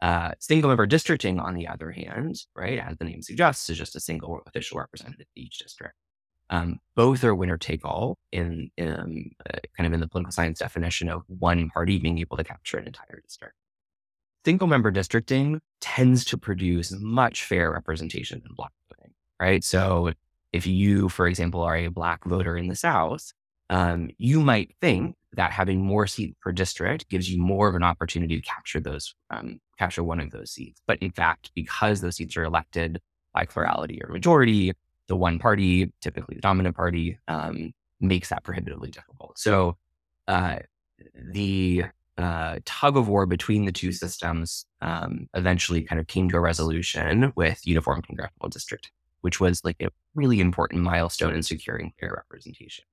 Uh, 0.00 0.32
single 0.38 0.68
member 0.68 0.86
districting, 0.86 1.40
on 1.40 1.54
the 1.54 1.66
other 1.66 1.90
hand, 1.90 2.36
right, 2.54 2.78
as 2.78 2.96
the 2.98 3.04
name 3.04 3.22
suggests, 3.22 3.70
is 3.70 3.78
just 3.78 3.96
a 3.96 4.00
single 4.00 4.40
official 4.46 4.78
representative 4.78 5.26
in 5.34 5.42
each 5.42 5.58
district. 5.58 5.94
Um, 6.50 6.78
both 6.94 7.24
are 7.24 7.34
winner 7.34 7.58
take 7.58 7.84
all 7.84 8.18
in, 8.30 8.70
in 8.76 9.30
uh, 9.50 9.58
kind 9.76 9.86
of 9.86 9.92
in 9.92 10.00
the 10.00 10.06
political 10.06 10.32
science 10.32 10.60
definition 10.60 11.08
of 11.08 11.22
one 11.26 11.70
party 11.70 11.98
being 11.98 12.18
able 12.18 12.36
to 12.36 12.44
capture 12.44 12.76
an 12.76 12.86
entire 12.86 13.20
district. 13.22 13.54
Single 14.44 14.68
member 14.68 14.92
districting 14.92 15.60
tends 15.80 16.24
to 16.26 16.38
produce 16.38 16.92
much 16.92 17.42
fair 17.42 17.72
representation 17.72 18.42
in 18.46 18.54
block 18.54 18.72
voting, 18.88 19.12
right? 19.40 19.64
So 19.64 20.12
if 20.52 20.66
you, 20.66 21.08
for 21.08 21.26
example, 21.26 21.62
are 21.62 21.76
a 21.76 21.88
black 21.88 22.24
voter 22.24 22.56
in 22.56 22.68
the 22.68 22.76
South, 22.76 23.32
um, 23.70 24.10
you 24.18 24.40
might 24.40 24.74
think 24.80 25.16
that 25.32 25.50
having 25.50 25.84
more 25.84 26.06
seats 26.06 26.36
per 26.40 26.52
district 26.52 27.08
gives 27.08 27.28
you 27.28 27.42
more 27.42 27.68
of 27.68 27.74
an 27.74 27.82
opportunity 27.82 28.36
to 28.36 28.42
capture 28.42 28.78
those, 28.78 29.14
um, 29.30 29.58
capture 29.78 30.02
one 30.02 30.20
of 30.20 30.30
those 30.30 30.50
seats. 30.50 30.80
But 30.86 30.98
in 30.98 31.10
fact, 31.10 31.50
because 31.54 32.00
those 32.00 32.16
seats 32.16 32.36
are 32.36 32.44
elected 32.44 33.00
by 33.32 33.44
plurality 33.44 34.00
or 34.02 34.10
majority, 34.10 34.72
the 35.08 35.16
one 35.16 35.38
party, 35.38 35.92
typically 36.00 36.36
the 36.36 36.40
dominant 36.40 36.76
party, 36.76 37.18
um, 37.28 37.72
makes 38.00 38.28
that 38.28 38.44
prohibitively 38.44 38.90
difficult. 38.90 39.38
So 39.38 39.76
uh, 40.28 40.58
the 41.14 41.84
uh, 42.18 42.58
tug 42.64 42.96
of 42.96 43.08
war 43.08 43.26
between 43.26 43.66
the 43.66 43.72
two 43.72 43.92
systems 43.92 44.66
um, 44.80 45.28
eventually 45.34 45.82
kind 45.82 46.00
of 46.00 46.06
came 46.06 46.28
to 46.30 46.36
a 46.36 46.40
resolution 46.40 47.32
with 47.36 47.66
uniform 47.66 48.02
congressional 48.02 48.48
district, 48.48 48.90
which 49.20 49.38
was 49.40 49.62
like 49.64 49.76
a 49.82 49.88
really 50.14 50.40
important 50.40 50.82
milestone 50.82 51.34
in 51.34 51.42
securing 51.42 51.92
fair 52.00 52.12
representation. 52.16 52.84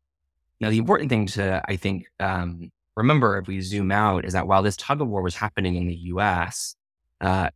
Now, 0.60 0.70
the 0.70 0.78
important 0.78 1.10
thing 1.10 1.26
to, 1.28 1.62
I 1.68 1.78
think, 1.78 2.06
um, 2.20 2.72
remember 2.96 3.38
if 3.38 3.48
we 3.48 3.62
zoom 3.62 3.92
out 3.92 4.26
is 4.26 4.34
that 4.34 4.48
while 4.48 4.64
this 4.64 4.78
tug 4.78 5.02
of 5.02 5.08
war 5.08 5.22
was 5.22 5.36
happening 5.36 5.76
in 5.76 5.88
the 5.88 5.96
US, 5.96 6.76
uh, 7.22 7.50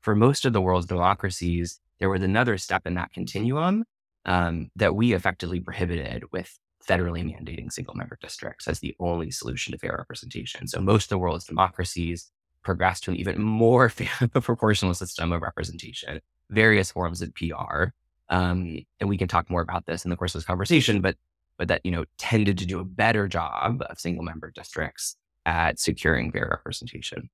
for 0.00 0.14
most 0.14 0.44
of 0.44 0.52
the 0.52 0.60
world's 0.60 0.86
democracies, 0.86 1.80
there 1.98 2.10
was 2.10 2.22
another 2.22 2.58
step 2.58 2.86
in 2.86 2.94
that 2.94 3.12
continuum 3.12 3.84
um, 4.26 4.70
that 4.76 4.94
we 4.94 5.12
effectively 5.12 5.60
prohibited 5.60 6.24
with 6.32 6.58
federally 6.86 7.22
mandating 7.22 7.72
single 7.72 7.94
member 7.94 8.18
districts 8.20 8.66
as 8.66 8.80
the 8.80 8.94
only 8.98 9.30
solution 9.30 9.72
to 9.72 9.78
fair 9.78 9.94
representation. 9.96 10.66
So 10.66 10.80
most 10.80 11.04
of 11.04 11.08
the 11.10 11.18
world's 11.18 11.46
democracies 11.46 12.30
progressed 12.62 13.04
to 13.04 13.12
an 13.12 13.16
even 13.16 13.40
more 13.40 13.90
proportional 14.32 14.94
system 14.94 15.32
of 15.32 15.42
representation, 15.42 16.20
various 16.50 16.90
forms 16.90 17.22
of 17.22 17.32
PR. 17.34 17.86
Um, 18.28 18.84
and 18.98 19.08
we 19.08 19.18
can 19.18 19.28
talk 19.28 19.50
more 19.50 19.60
about 19.60 19.86
this 19.86 20.04
in 20.04 20.10
the 20.10 20.16
course 20.16 20.34
of 20.34 20.40
this 20.40 20.46
conversation, 20.46 21.00
but 21.00 21.16
but 21.62 21.68
that 21.68 21.80
you 21.84 21.92
know 21.92 22.04
tended 22.18 22.58
to 22.58 22.66
do 22.66 22.80
a 22.80 22.84
better 22.84 23.28
job 23.28 23.84
of 23.88 24.00
single 24.00 24.24
member 24.24 24.50
districts 24.50 25.14
at 25.46 25.78
securing 25.78 26.32
fair 26.32 26.48
representation. 26.50 27.30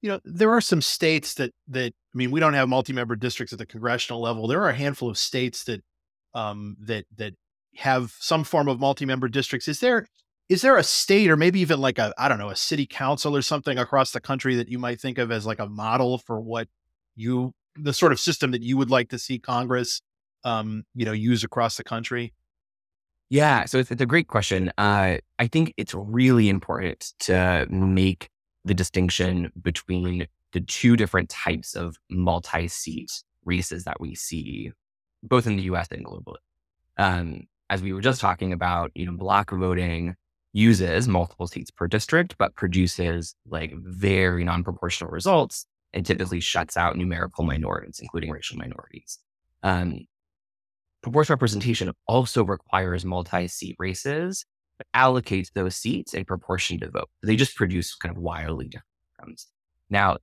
You 0.00 0.10
know, 0.10 0.20
there 0.24 0.52
are 0.52 0.60
some 0.60 0.80
states 0.80 1.34
that 1.34 1.52
that 1.66 1.92
I 1.92 2.16
mean, 2.16 2.30
we 2.30 2.38
don't 2.38 2.54
have 2.54 2.68
multi-member 2.68 3.16
districts 3.16 3.52
at 3.52 3.58
the 3.58 3.66
congressional 3.66 4.20
level. 4.20 4.46
There 4.46 4.62
are 4.62 4.68
a 4.68 4.76
handful 4.76 5.10
of 5.10 5.18
states 5.18 5.64
that 5.64 5.82
um, 6.34 6.76
that 6.82 7.06
that 7.16 7.34
have 7.78 8.14
some 8.20 8.44
form 8.44 8.68
of 8.68 8.78
multi-member 8.78 9.26
districts. 9.26 9.66
Is 9.66 9.80
there 9.80 10.06
is 10.48 10.62
there 10.62 10.76
a 10.76 10.84
state 10.84 11.28
or 11.28 11.36
maybe 11.36 11.58
even 11.58 11.80
like 11.80 11.98
a 11.98 12.14
I 12.16 12.28
don't 12.28 12.38
know 12.38 12.50
a 12.50 12.56
city 12.56 12.86
council 12.86 13.34
or 13.34 13.42
something 13.42 13.76
across 13.76 14.12
the 14.12 14.20
country 14.20 14.54
that 14.54 14.68
you 14.68 14.78
might 14.78 15.00
think 15.00 15.18
of 15.18 15.32
as 15.32 15.46
like 15.46 15.58
a 15.58 15.66
model 15.66 16.18
for 16.18 16.40
what 16.40 16.68
you 17.16 17.54
the 17.74 17.92
sort 17.92 18.12
of 18.12 18.20
system 18.20 18.52
that 18.52 18.62
you 18.62 18.76
would 18.76 18.90
like 18.90 19.08
to 19.08 19.18
see 19.18 19.40
Congress 19.40 20.00
um, 20.44 20.84
you 20.94 21.04
know 21.04 21.10
use 21.10 21.42
across 21.42 21.76
the 21.76 21.82
country? 21.82 22.32
Yeah, 23.28 23.64
so 23.64 23.78
it's, 23.78 23.90
it's 23.90 24.02
a 24.02 24.06
great 24.06 24.28
question. 24.28 24.72
Uh, 24.78 25.18
I 25.38 25.46
think 25.48 25.74
it's 25.76 25.94
really 25.94 26.48
important 26.48 27.12
to 27.20 27.66
make 27.68 28.30
the 28.64 28.74
distinction 28.74 29.50
between 29.60 30.26
the 30.52 30.60
two 30.60 30.96
different 30.96 31.28
types 31.28 31.74
of 31.74 31.96
multi-seat 32.08 33.10
races 33.44 33.84
that 33.84 34.00
we 34.00 34.14
see, 34.14 34.72
both 35.22 35.46
in 35.46 35.56
the 35.56 35.64
U.S. 35.64 35.88
and 35.90 36.04
globally. 36.04 36.36
Um, 36.98 37.46
as 37.68 37.82
we 37.82 37.92
were 37.92 38.00
just 38.00 38.20
talking 38.20 38.52
about, 38.52 38.92
you 38.94 39.06
know, 39.06 39.12
block 39.12 39.50
voting 39.50 40.14
uses 40.52 41.08
multiple 41.08 41.46
seats 41.46 41.70
per 41.70 41.86
district, 41.86 42.36
but 42.38 42.54
produces 42.54 43.34
like 43.48 43.74
very 43.76 44.44
non-proportional 44.44 45.10
results 45.10 45.66
and 45.92 46.06
typically 46.06 46.40
shuts 46.40 46.76
out 46.76 46.96
numerical 46.96 47.44
minorities, 47.44 47.98
including 48.00 48.30
racial 48.30 48.56
minorities. 48.56 49.18
Um, 49.62 50.06
proportional 51.02 51.34
representation 51.34 51.92
also 52.06 52.44
requires 52.44 53.04
multi-seat 53.04 53.76
races, 53.78 54.44
but 54.78 54.86
allocates 54.94 55.52
those 55.52 55.76
seats 55.76 56.14
in 56.14 56.24
proportion 56.24 56.80
to 56.80 56.90
vote. 56.90 57.08
They 57.22 57.36
just 57.36 57.56
produce 57.56 57.94
kind 57.94 58.14
of 58.14 58.22
wildly 58.22 58.68
different 58.68 58.86
outcomes. 59.20 59.46
Now, 59.88 60.18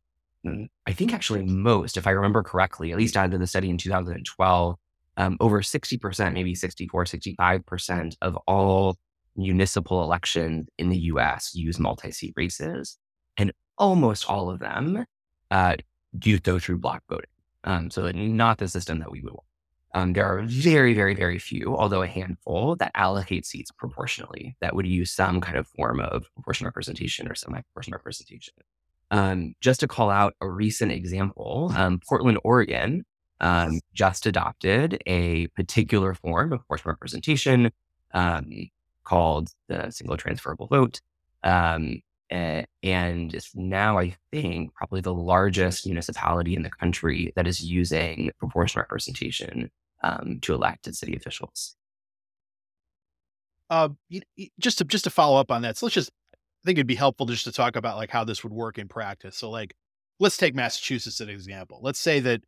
mm, 0.45 0.67
I 0.85 0.93
think 0.93 1.13
actually 1.13 1.43
most, 1.43 1.97
if 1.97 2.07
I 2.07 2.11
remember 2.11 2.43
correctly, 2.43 2.91
at 2.91 2.97
least 2.97 3.17
out 3.17 3.33
of 3.33 3.39
the 3.39 3.47
study 3.47 3.69
in 3.69 3.77
2012, 3.77 4.75
um, 5.15 5.37
over 5.39 5.61
60%, 5.61 6.33
maybe 6.33 6.55
64, 6.55 7.05
65% 7.05 8.15
of 8.21 8.35
all 8.47 8.97
municipal 9.35 10.03
elections 10.03 10.67
in 10.77 10.89
the 10.89 10.97
US 10.97 11.53
use 11.53 11.79
multi 11.79 12.11
seat 12.11 12.33
races. 12.35 12.97
And 13.37 13.51
almost 13.77 14.29
all 14.29 14.49
of 14.49 14.59
them 14.59 15.05
uh, 15.49 15.75
do 16.17 16.39
go 16.39 16.59
through 16.59 16.79
block 16.79 17.03
voting. 17.09 17.29
Um, 17.63 17.89
so, 17.89 18.11
not 18.11 18.57
the 18.57 18.67
system 18.67 18.99
that 18.99 19.11
we 19.11 19.21
would 19.21 19.31
want. 19.31 19.47
Um, 19.95 20.13
there 20.13 20.25
are 20.25 20.41
very, 20.43 20.93
very, 20.93 21.13
very 21.13 21.37
few, 21.37 21.75
although 21.77 22.01
a 22.01 22.07
handful, 22.07 22.75
that 22.77 22.91
allocate 22.95 23.45
seats 23.45 23.71
proportionally, 23.71 24.55
that 24.59 24.75
would 24.75 24.87
use 24.87 25.11
some 25.11 25.39
kind 25.39 25.57
of 25.57 25.67
form 25.67 25.99
of 25.99 26.25
proportional 26.33 26.67
representation 26.69 27.27
or 27.27 27.35
semi 27.35 27.61
proportional 27.61 27.97
representation. 27.97 28.55
Um, 29.11 29.53
just 29.61 29.79
to 29.81 29.87
call 29.87 30.09
out 30.09 30.33
a 30.41 30.49
recent 30.49 30.91
example, 30.91 31.71
um, 31.75 31.99
Portland, 32.07 32.39
Oregon 32.43 33.05
um, 33.39 33.79
just 33.93 34.25
adopted 34.25 35.01
a 35.05 35.47
particular 35.47 36.15
form 36.15 36.53
of 36.53 36.59
proportional 36.59 36.93
representation 36.93 37.71
um, 38.13 38.49
called 39.03 39.49
the 39.67 39.91
single 39.91 40.17
transferable 40.17 40.67
vote. 40.67 41.01
Um, 41.43 42.01
and 42.31 42.65
it's 43.35 43.51
now, 43.53 43.99
I 43.99 44.15
think, 44.31 44.73
probably 44.73 45.01
the 45.01 45.13
largest 45.13 45.85
municipality 45.85 46.55
in 46.55 46.63
the 46.63 46.71
country 46.71 47.31
that 47.35 47.45
is 47.45 47.63
using 47.63 48.31
proportional 48.39 48.81
representation 48.81 49.69
um, 50.03 50.39
to 50.41 50.53
elected 50.53 50.95
city 50.95 51.15
officials. 51.15 51.75
Uh, 53.69 53.89
just 54.59 54.77
to 54.77 54.83
just 54.83 55.05
to 55.05 55.09
follow 55.09 55.39
up 55.39 55.49
on 55.49 55.61
that, 55.63 55.77
so 55.77 55.85
let's 55.85 55.95
just 55.95 56.11
I 56.31 56.65
think 56.65 56.77
it'd 56.77 56.87
be 56.87 56.95
helpful 56.95 57.25
just 57.25 57.45
to 57.45 57.51
talk 57.51 57.75
about 57.75 57.97
like 57.97 58.09
how 58.09 58.23
this 58.23 58.43
would 58.43 58.53
work 58.53 58.77
in 58.77 58.87
practice. 58.87 59.35
So, 59.35 59.49
like, 59.49 59.73
let's 60.19 60.37
take 60.37 60.55
Massachusetts 60.55 61.19
as 61.19 61.27
an 61.27 61.33
example. 61.33 61.79
Let's 61.81 61.99
say 61.99 62.19
that 62.21 62.41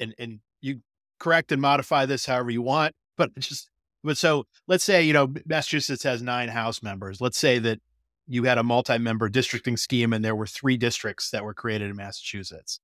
and 0.00 0.14
and 0.18 0.40
you 0.60 0.80
correct 1.18 1.52
and 1.52 1.62
modify 1.62 2.06
this 2.06 2.26
however 2.26 2.50
you 2.50 2.62
want, 2.62 2.94
but 3.16 3.36
just 3.38 3.70
but 4.02 4.16
so 4.16 4.44
let's 4.66 4.84
say 4.84 5.02
you 5.02 5.12
know 5.12 5.32
Massachusetts 5.46 6.02
has 6.02 6.22
nine 6.22 6.48
House 6.48 6.82
members. 6.82 7.20
Let's 7.20 7.38
say 7.38 7.58
that 7.60 7.80
you 8.26 8.42
had 8.44 8.58
a 8.58 8.62
multi-member 8.62 9.28
districting 9.28 9.76
scheme 9.76 10.12
and 10.12 10.24
there 10.24 10.34
were 10.34 10.46
three 10.46 10.76
districts 10.76 11.30
that 11.30 11.44
were 11.44 11.54
created 11.54 11.90
in 11.90 11.96
Massachusetts. 11.96 12.80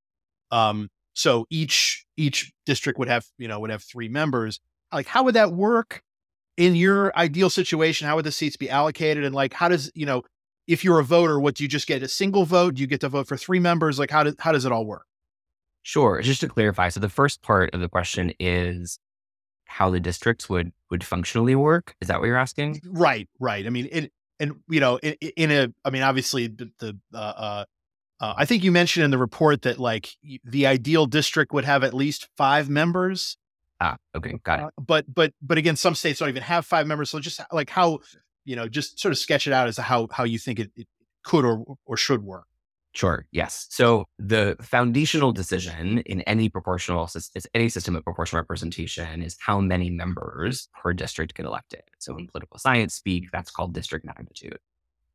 Um, 0.53 0.89
so 1.15 1.47
each 1.51 2.05
each 2.17 2.53
district 2.67 2.99
would 2.99 3.09
have 3.09 3.27
you 3.39 3.49
know 3.49 3.61
would 3.61 3.71
have 3.71 3.83
three 3.83 4.09
members. 4.09 4.61
Like 4.93 5.07
how 5.07 5.25
would 5.25 5.35
that 5.35 5.53
work 5.53 6.03
in 6.57 6.77
your 6.77 7.17
ideal 7.17 7.51
situation? 7.51 8.07
How 8.07 8.17
would 8.17 8.25
the 8.25 8.33
seats 8.33 8.57
be 8.57 8.71
allocated? 8.71 9.25
And 9.25 9.35
like 9.35 9.53
how 9.53 9.69
does 9.69 9.91
you 9.95 10.07
know 10.07 10.23
if 10.67 10.85
you're 10.85 11.01
a 11.01 11.05
voter, 11.05 11.41
what 11.41 11.57
do 11.57 11.65
you 11.65 11.69
just 11.69 11.87
get 11.87 12.03
a 12.03 12.09
single 12.09 12.45
vote? 12.45 12.75
Do 12.75 12.81
you 12.81 12.87
get 12.87 13.01
to 13.01 13.09
vote 13.09 13.27
for 13.27 13.37
three 13.37 13.61
members? 13.61 13.99
Like 13.99 14.11
how 14.11 14.23
does 14.23 14.35
how 14.39 14.53
does 14.53 14.65
it 14.65 14.73
all 14.73 14.87
work? 14.87 15.07
Sure. 15.83 16.23
Just 16.23 16.41
to 16.43 16.49
clarify, 16.49 16.89
so 16.89 17.01
the 17.01 17.09
first 17.09 17.43
part 17.43 17.75
of 17.75 17.81
the 17.81 17.89
question 17.89 18.33
is 18.39 18.99
how 19.67 19.91
the 19.91 20.01
districts 20.01 20.49
would 20.49 20.73
would 20.91 21.03
functionally 21.03 21.55
work. 21.55 21.95
Is 22.01 22.09
that 22.09 22.21
what 22.21 22.27
you're 22.27 22.37
asking? 22.37 22.81
Right, 22.87 23.29
right. 23.41 23.67
I 23.67 23.71
mean, 23.71 23.89
it, 23.91 24.13
and 24.39 24.53
you 24.69 24.81
know, 24.81 24.99
in, 24.99 25.15
in, 25.37 25.51
a, 25.51 25.69
I 25.85 25.91
mean, 25.91 26.03
obviously 26.03 26.49
the, 26.49 26.71
the 26.79 26.99
uh, 27.15 27.17
uh, 27.17 27.65
uh, 28.23 28.35
I 28.37 28.45
think 28.45 28.63
you 28.63 28.71
mentioned 28.71 29.05
in 29.05 29.11
the 29.11 29.19
report 29.19 29.63
that 29.63 29.81
like 29.81 30.17
the 30.45 30.67
ideal 30.67 31.07
district 31.07 31.53
would 31.53 31.65
have 31.65 31.83
at 31.83 31.93
least 31.93 32.29
five 32.37 32.71
members. 32.71 33.37
Ah, 33.81 33.97
okay, 34.15 34.39
got 34.45 34.61
it. 34.61 34.65
Uh, 34.67 34.71
but 34.81 35.13
but 35.13 35.35
but 35.43 35.59
again, 35.59 35.75
some 35.75 35.97
states 35.97 36.21
don't 36.21 36.29
even 36.29 36.43
have 36.45 36.65
five 36.65 36.87
members. 36.87 37.11
So 37.11 37.19
just 37.19 37.41
like 37.51 37.69
how 37.69 37.99
you 38.45 38.55
know, 38.55 38.69
just 38.69 39.01
sort 39.01 39.11
of 39.11 39.19
sketch 39.19 39.49
it 39.49 39.53
out 39.53 39.67
as 39.67 39.77
to 39.77 39.83
how 39.83 40.07
how 40.13 40.23
you 40.23 40.39
think 40.39 40.61
it, 40.61 40.71
it 40.77 40.87
could 41.25 41.45
or 41.45 41.65
or 41.85 41.97
should 41.97 42.23
work. 42.23 42.47
Sure. 42.95 43.27
Yes. 43.33 43.67
So 43.71 44.05
the 44.19 44.57
foundational 44.61 45.33
decision 45.33 45.99
in 46.01 46.21
any 46.23 46.49
proportional 46.49 47.09
system 47.09 47.43
any 47.55 47.71
system 47.71 47.97
of 47.97 48.05
proportional 48.05 48.41
representation 48.41 49.21
is 49.21 49.37
how 49.41 49.61
many 49.61 49.91
members 49.91 50.69
per 50.81 50.93
district 50.93 51.35
get 51.35 51.47
elected. 51.47 51.83
So 51.99 52.17
in 52.17 52.29
political 52.29 52.59
science 52.59 52.95
speak, 52.95 53.31
that's 53.33 53.51
called 53.51 53.75
district 53.75 54.05
magnitude. 54.05 54.59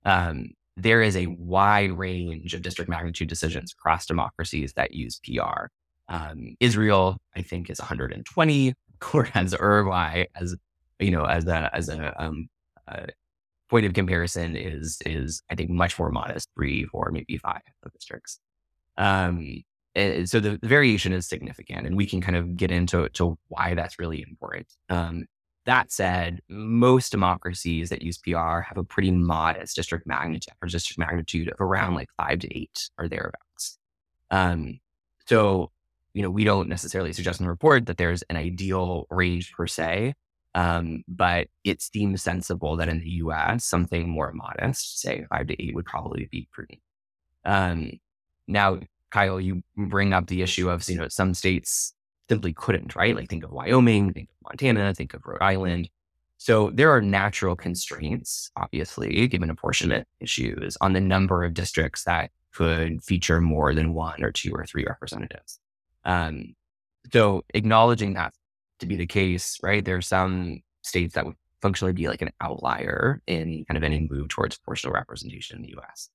Um, 0.03 0.51
there 0.77 1.01
is 1.01 1.17
a 1.17 1.25
wide 1.27 1.91
range 1.91 2.53
of 2.53 2.61
district 2.61 2.89
magnitude 2.89 3.27
decisions 3.27 3.73
across 3.73 4.05
democracies 4.05 4.73
that 4.73 4.93
use 4.93 5.19
PR. 5.25 5.65
Um, 6.07 6.55
Israel, 6.59 7.17
I 7.35 7.41
think, 7.41 7.69
is 7.69 7.79
120, 7.79 8.73
whereas 9.11 9.53
Uruguay, 9.59 10.25
as 10.35 10.55
you 10.99 11.11
know, 11.11 11.25
as 11.25 11.45
a 11.47 11.69
as 11.73 11.89
a 11.89 12.23
um, 12.23 12.47
uh, 12.87 13.07
point 13.69 13.85
of 13.87 13.93
comparison 13.93 14.55
is 14.55 14.99
is 15.05 15.41
I 15.49 15.55
think 15.55 15.71
much 15.71 15.97
more 15.97 16.11
modest, 16.11 16.47
three, 16.55 16.85
four, 16.85 17.09
maybe 17.11 17.37
five 17.37 17.61
districts. 17.91 18.39
Um, 18.97 19.63
and 19.95 20.29
so 20.29 20.39
the, 20.39 20.59
the, 20.61 20.67
variation 20.67 21.11
is 21.11 21.27
significant, 21.27 21.87
and 21.87 21.97
we 21.97 22.05
can 22.05 22.21
kind 22.21 22.35
of 22.35 22.55
get 22.55 22.71
into 22.71 23.09
to 23.09 23.37
why 23.47 23.73
that's 23.73 23.97
really 23.97 24.23
important. 24.27 24.67
Um, 24.89 25.25
that 25.67 25.91
said, 25.91 26.41
most 26.49 27.11
democracies 27.11 27.89
that 27.89 28.01
use 28.01 28.17
PR 28.17 28.61
have 28.61 28.77
a 28.77 28.83
pretty 28.83 29.11
modest 29.11 29.75
district 29.75 30.07
magnitude, 30.07 30.53
or 30.61 30.67
district 30.69 30.97
magnitude 30.97 31.49
of 31.49 31.61
around 31.61 31.93
like 31.93 32.09
five 32.17 32.39
to 32.39 32.57
eight 32.57 32.89
or 32.97 33.09
thereabouts. 33.09 33.77
Um, 34.31 34.79
so, 35.27 35.71
you 36.13 36.23
know, 36.23 36.29
we 36.29 36.45
don't 36.45 36.69
necessarily 36.69 37.11
suggest 37.13 37.41
in 37.41 37.45
the 37.45 37.51
report 37.51 37.85
that 37.87 37.97
there's 37.97 38.23
an 38.23 38.37
ideal 38.37 39.07
range 39.11 39.51
per 39.51 39.67
se, 39.67 40.13
um, 40.55 41.03
but 41.07 41.49
it 41.65 41.81
seems 41.81 42.23
sensible 42.23 42.77
that 42.77 42.89
in 42.89 43.01
the 43.01 43.09
US, 43.25 43.65
something 43.65 44.09
more 44.09 44.31
modest, 44.33 45.01
say 45.01 45.25
five 45.29 45.47
to 45.47 45.61
eight, 45.61 45.75
would 45.75 45.85
probably 45.85 46.29
be 46.31 46.47
prudent. 46.51 46.79
Um, 47.45 47.91
now, 48.47 48.79
Kyle, 49.11 49.39
you 49.39 49.63
bring 49.75 50.13
up 50.13 50.27
the 50.27 50.41
issue 50.41 50.69
of, 50.69 50.87
you 50.89 50.95
know, 50.97 51.09
some 51.09 51.33
states 51.33 51.93
simply 52.29 52.53
couldn't, 52.53 52.95
right? 52.95 53.15
Like 53.15 53.29
think 53.29 53.43
of 53.43 53.51
Wyoming, 53.51 54.13
think 54.13 54.29
of 54.29 54.49
Montana, 54.49 54.93
think 54.93 55.13
of 55.13 55.25
Rhode 55.25 55.41
Island. 55.41 55.89
So 56.37 56.69
there 56.71 56.91
are 56.91 57.01
natural 57.01 57.55
constraints, 57.55 58.51
obviously, 58.55 59.27
given 59.27 59.49
apportionment 59.49 60.07
issues 60.19 60.77
on 60.81 60.93
the 60.93 61.01
number 61.01 61.43
of 61.43 61.53
districts 61.53 62.03
that 62.03 62.31
could 62.53 63.03
feature 63.03 63.41
more 63.41 63.73
than 63.73 63.93
one 63.93 64.23
or 64.23 64.31
two 64.31 64.51
or 64.53 64.65
three 64.65 64.85
representatives. 64.85 65.59
Um, 66.05 66.55
so 67.11 67.43
acknowledging 67.53 68.13
that 68.13 68.33
to 68.79 68.85
be 68.85 68.95
the 68.95 69.07
case, 69.07 69.57
right? 69.63 69.83
There 69.83 69.97
are 69.97 70.01
some 70.01 70.61
states 70.83 71.15
that 71.15 71.25
would 71.25 71.35
functionally 71.61 71.93
be 71.93 72.07
like 72.07 72.21
an 72.21 72.31
outlier 72.41 73.21
in 73.27 73.65
kind 73.67 73.77
of 73.77 73.83
any 73.83 74.07
move 74.09 74.29
towards 74.29 74.57
proportional 74.57 74.93
representation 74.93 75.57
in 75.57 75.63
the 75.63 75.75
US. 75.79 76.09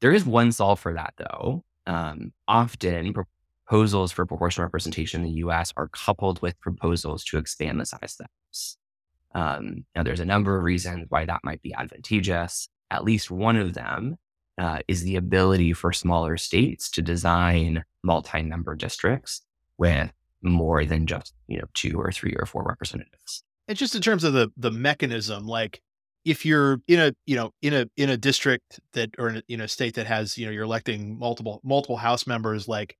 There 0.00 0.12
is 0.12 0.24
one 0.24 0.52
solve 0.52 0.80
for 0.80 0.94
that 0.94 1.14
though. 1.16 1.64
Um, 1.86 2.32
often 2.48 3.12
proposals 3.66 4.12
for 4.12 4.26
proportional 4.26 4.64
representation 4.64 5.22
in 5.22 5.26
the 5.26 5.38
US 5.44 5.72
are 5.76 5.88
coupled 5.88 6.40
with 6.40 6.58
proposals 6.60 7.24
to 7.24 7.38
expand 7.38 7.80
the 7.80 7.86
size 7.86 8.16
of 8.18 8.18
the 8.18 8.28
House. 8.48 8.76
Um, 9.34 9.84
now, 9.94 10.02
there's 10.02 10.20
a 10.20 10.24
number 10.24 10.56
of 10.56 10.64
reasons 10.64 11.06
why 11.08 11.26
that 11.26 11.40
might 11.44 11.62
be 11.62 11.74
advantageous. 11.74 12.68
At 12.90 13.04
least 13.04 13.30
one 13.30 13.56
of 13.56 13.74
them 13.74 14.16
uh, 14.58 14.78
is 14.88 15.02
the 15.02 15.16
ability 15.16 15.72
for 15.72 15.92
smaller 15.92 16.36
states 16.36 16.90
to 16.92 17.02
design 17.02 17.84
multi-member 18.02 18.74
districts 18.76 19.42
with 19.78 20.12
more 20.42 20.84
than 20.84 21.06
just 21.06 21.34
you 21.48 21.58
know 21.58 21.66
two 21.74 22.00
or 22.00 22.12
three 22.12 22.34
or 22.38 22.46
four 22.46 22.62
representatives. 22.62 23.42
And 23.68 23.76
just 23.76 23.94
in 23.94 24.02
terms 24.02 24.24
of 24.24 24.32
the 24.32 24.50
the 24.56 24.70
mechanism, 24.70 25.46
like 25.46 25.82
if 26.24 26.46
you're 26.46 26.80
in 26.86 27.00
a 27.00 27.12
you 27.26 27.36
know 27.36 27.50
in 27.60 27.74
a 27.74 27.86
in 27.96 28.08
a 28.08 28.16
district 28.16 28.80
that 28.92 29.10
or 29.18 29.28
in 29.28 29.36
a, 29.36 29.42
in 29.48 29.60
a 29.60 29.68
state 29.68 29.94
that 29.96 30.06
has 30.06 30.38
you 30.38 30.46
know 30.46 30.52
you're 30.52 30.64
electing 30.64 31.18
multiple 31.18 31.60
multiple 31.64 31.96
House 31.96 32.26
members, 32.26 32.68
like 32.68 32.96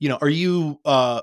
you 0.00 0.08
know, 0.08 0.18
are 0.20 0.28
you 0.28 0.80
uh 0.84 1.20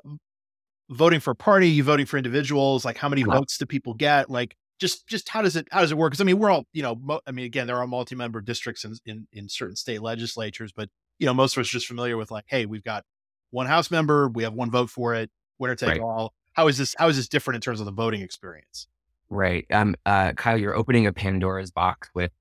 voting 0.90 1.20
for 1.20 1.32
a 1.32 1.36
party? 1.36 1.70
you 1.70 1.84
voting 1.84 2.06
for 2.06 2.18
individuals? 2.18 2.86
Like 2.86 2.98
how 2.98 3.10
many 3.10 3.24
uh-huh. 3.24 3.40
votes 3.40 3.58
do 3.58 3.66
people 3.66 3.94
get? 3.94 4.30
Like 4.30 4.56
just 4.80 5.08
just 5.08 5.30
how 5.30 5.42
does 5.42 5.56
it 5.56 5.68
how 5.72 5.82
does 5.82 5.92
it 5.92 5.98
work? 5.98 6.12
Because 6.12 6.22
I 6.22 6.26
mean, 6.26 6.40
we're 6.40 6.50
all 6.50 6.66
you 6.74 6.82
know, 6.82 6.96
mo- 6.96 7.22
I 7.26 7.32
mean, 7.32 7.46
again, 7.46 7.68
there 7.68 7.78
are 7.78 7.88
multi-member 7.88 8.42
districts 8.42 8.84
in, 8.84 8.96
in 9.06 9.28
in 9.32 9.48
certain 9.48 9.76
state 9.76 10.02
legislatures, 10.02 10.74
but 10.76 10.90
you 11.20 11.28
know, 11.28 11.34
most 11.34 11.56
of 11.56 11.62
us 11.62 11.70
are 11.70 11.72
just 11.72 11.88
familiar 11.88 12.18
with 12.18 12.32
like, 12.32 12.46
hey, 12.48 12.66
we've 12.66 12.84
got 12.84 13.06
one 13.52 13.68
House 13.68 13.92
member, 13.92 14.28
we 14.28 14.44
have 14.44 14.54
one 14.54 14.72
vote 14.72 14.90
for 14.90 15.14
it, 15.14 15.30
winner 15.60 15.76
take 15.76 15.90
right. 15.90 16.02
all. 16.02 16.34
How 16.54 16.68
is 16.68 16.78
this? 16.78 16.96
How 16.98 17.08
is 17.08 17.16
this 17.16 17.30
different 17.30 17.56
in 17.56 17.62
terms 17.62 17.80
of 17.80 17.86
the 17.86 17.92
voting 17.92 18.22
experience? 18.22 18.88
Right. 19.30 19.66
Um. 19.72 19.96
Uh. 20.06 20.34
Kyle, 20.34 20.58
you're 20.58 20.76
opening 20.76 21.06
a 21.06 21.14
Pandora's 21.14 21.72
box 21.72 22.10
with. 22.14 22.32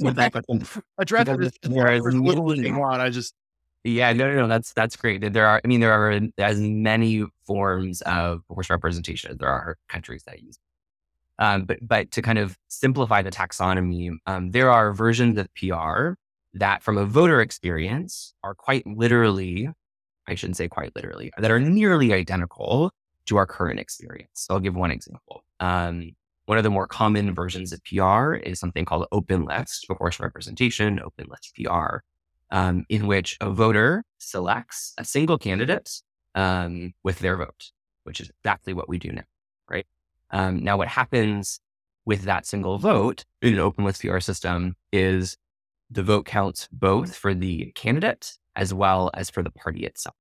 With 0.00 0.16
that 0.16 0.32
question. 0.32 0.66
Address 0.98 1.26
this. 1.38 1.52
Thing. 1.62 1.78
I 2.84 3.08
just 3.10 3.32
yeah, 3.86 4.12
no, 4.12 4.28
no, 4.28 4.42
no. 4.42 4.48
That's 4.48 4.72
that's 4.72 4.96
great. 4.96 5.32
There 5.32 5.46
are, 5.46 5.60
I 5.64 5.66
mean, 5.66 5.80
there 5.80 5.92
are 5.92 6.20
as 6.38 6.60
many 6.60 7.24
forms 7.46 8.02
of 8.02 8.42
horse 8.48 8.68
representation. 8.70 9.30
As 9.30 9.38
there 9.38 9.48
are 9.48 9.76
countries 9.88 10.24
that 10.26 10.42
use. 10.42 10.58
Um, 11.38 11.64
but 11.64 11.78
but 11.82 12.10
to 12.12 12.22
kind 12.22 12.38
of 12.38 12.56
simplify 12.68 13.22
the 13.22 13.30
taxonomy, 13.30 14.10
um, 14.26 14.50
there 14.50 14.70
are 14.70 14.92
versions 14.92 15.38
of 15.38 15.48
PR 15.54 16.14
that, 16.54 16.82
from 16.82 16.98
a 16.98 17.04
voter 17.04 17.40
experience, 17.40 18.34
are 18.42 18.54
quite 18.54 18.86
literally, 18.86 19.68
I 20.26 20.34
shouldn't 20.34 20.56
say 20.56 20.68
quite 20.68 20.94
literally, 20.96 21.30
that 21.38 21.50
are 21.50 21.60
nearly 21.60 22.12
identical 22.12 22.90
to 23.26 23.36
our 23.36 23.46
current 23.46 23.78
experience. 23.78 24.30
So 24.34 24.54
I'll 24.54 24.60
give 24.60 24.74
one 24.74 24.90
example. 24.90 25.44
Um, 25.60 26.12
one 26.46 26.58
of 26.58 26.64
the 26.64 26.70
more 26.70 26.86
common 26.86 27.34
versions 27.34 27.72
of 27.72 27.82
PR 27.84 28.34
is 28.34 28.58
something 28.58 28.84
called 28.84 29.06
open 29.12 29.44
list, 29.44 29.86
proportional 29.86 30.26
representation, 30.26 31.00
open 31.00 31.26
list 31.28 31.52
PR 31.56 31.98
um, 32.50 32.84
in 32.88 33.06
which 33.06 33.36
a 33.40 33.50
voter 33.50 34.04
selects 34.18 34.92
a 34.98 35.04
single 35.04 35.38
candidate 35.38 35.90
um, 36.34 36.92
with 37.02 37.18
their 37.20 37.36
vote, 37.36 37.70
which 38.04 38.20
is 38.20 38.30
exactly 38.40 38.72
what 38.72 38.88
we 38.88 38.98
do 38.98 39.12
now, 39.12 39.24
right? 39.70 39.86
Um, 40.30 40.62
now, 40.62 40.76
what 40.76 40.88
happens 40.88 41.60
with 42.04 42.22
that 42.22 42.46
single 42.46 42.78
vote 42.78 43.24
in 43.42 43.54
an 43.54 43.60
open 43.60 43.84
list 43.84 44.02
PR 44.02 44.20
system 44.20 44.76
is 44.92 45.36
the 45.90 46.02
vote 46.02 46.24
counts 46.26 46.68
both 46.72 47.14
for 47.14 47.34
the 47.34 47.72
candidate 47.74 48.38
as 48.54 48.72
well 48.72 49.10
as 49.14 49.30
for 49.30 49.42
the 49.42 49.50
party 49.50 49.84
itself. 49.84 50.16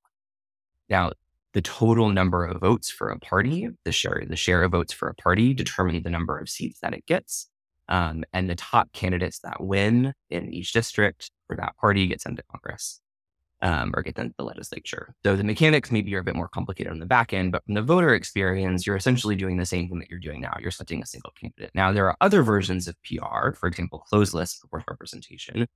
Now, 0.90 1.12
the 1.54 1.62
total 1.62 2.10
number 2.10 2.46
of 2.46 2.60
votes 2.60 2.92
for 2.92 3.10
a 3.10 3.20
party, 3.20 3.70
the 3.86 3.92
share, 3.92 4.24
the 4.28 4.36
share 4.36 4.64
of 4.64 4.74
votes 4.74 4.92
for 4.92 5.08
a 5.08 5.16
party 5.16 5.54
determine 5.54 6.04
the 6.04 6.10
number 6.10 6.38
of 6.38 6.50
seats 6.50 6.80
that 6.82 6.94
it 6.94 7.06
gets. 7.06 7.50
Um, 7.88 8.24
and 8.34 8.50
the 8.50 8.56
top 8.56 8.92
candidates 8.94 9.40
that 9.40 9.62
win 9.62 10.14
in 10.30 10.52
each 10.54 10.74
district 10.74 11.32
for 11.48 11.56
that 11.56 11.78
party 11.78 12.08
get 12.08 12.22
sent 12.22 12.38
to 12.38 12.44
Congress 12.52 13.00
um, 13.62 13.94
or 13.96 14.02
get 14.02 14.16
sent 14.16 14.32
to 14.32 14.36
the 14.38 14.44
legislature. 14.44 15.16
So 15.24 15.36
the 15.36 15.44
mechanics 15.44 15.92
maybe 15.92 16.14
are 16.16 16.20
a 16.20 16.24
bit 16.24 16.36
more 16.36 16.48
complicated 16.48 16.92
on 16.92 17.00
the 17.00 17.06
back 17.06 17.34
end, 17.34 17.52
but 17.52 17.64
from 17.66 17.74
the 17.74 17.82
voter 17.82 18.14
experience, 18.14 18.86
you're 18.86 18.96
essentially 18.96 19.36
doing 19.36 19.58
the 19.58 19.66
same 19.66 19.88
thing 19.88 20.00
that 20.00 20.10
you're 20.10 20.20
doing 20.20 20.42
now. 20.42 20.56
You're 20.60 20.72
selecting 20.72 21.02
a 21.02 21.06
single 21.06 21.32
candidate. 21.40 21.72
Now, 21.74 21.92
there 21.92 22.08
are 22.08 22.18
other 22.22 22.44
versions 22.44 22.88
of 22.88 22.96
PR, 23.04 23.52
for 23.54 23.68
example, 23.68 24.00
closed 24.00 24.34
list 24.34 24.66
for 24.70 24.84
representation, 24.88 25.68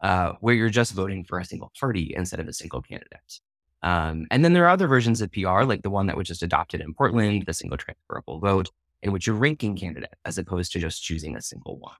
uh, 0.00 0.32
where 0.40 0.54
you're 0.54 0.70
just 0.70 0.92
voting 0.92 1.24
for 1.24 1.38
a 1.38 1.44
single 1.44 1.72
party 1.78 2.14
instead 2.16 2.40
of 2.40 2.48
a 2.48 2.52
single 2.52 2.82
candidate. 2.82 3.40
Um, 3.82 4.26
and 4.30 4.44
then 4.44 4.52
there 4.52 4.64
are 4.64 4.70
other 4.70 4.88
versions 4.88 5.20
of 5.20 5.30
PR, 5.30 5.62
like 5.62 5.82
the 5.82 5.90
one 5.90 6.06
that 6.06 6.16
was 6.16 6.26
just 6.26 6.42
adopted 6.42 6.80
in 6.80 6.94
Portland, 6.94 7.44
the 7.46 7.54
single 7.54 7.78
transferable 7.78 8.40
vote, 8.40 8.70
in 9.06 9.12
which 9.12 9.26
you're 9.26 9.36
ranking 9.36 9.76
candidate 9.76 10.14
as 10.24 10.36
opposed 10.36 10.72
to 10.72 10.78
just 10.78 11.02
choosing 11.02 11.36
a 11.36 11.42
single 11.42 11.78
one. 11.78 11.94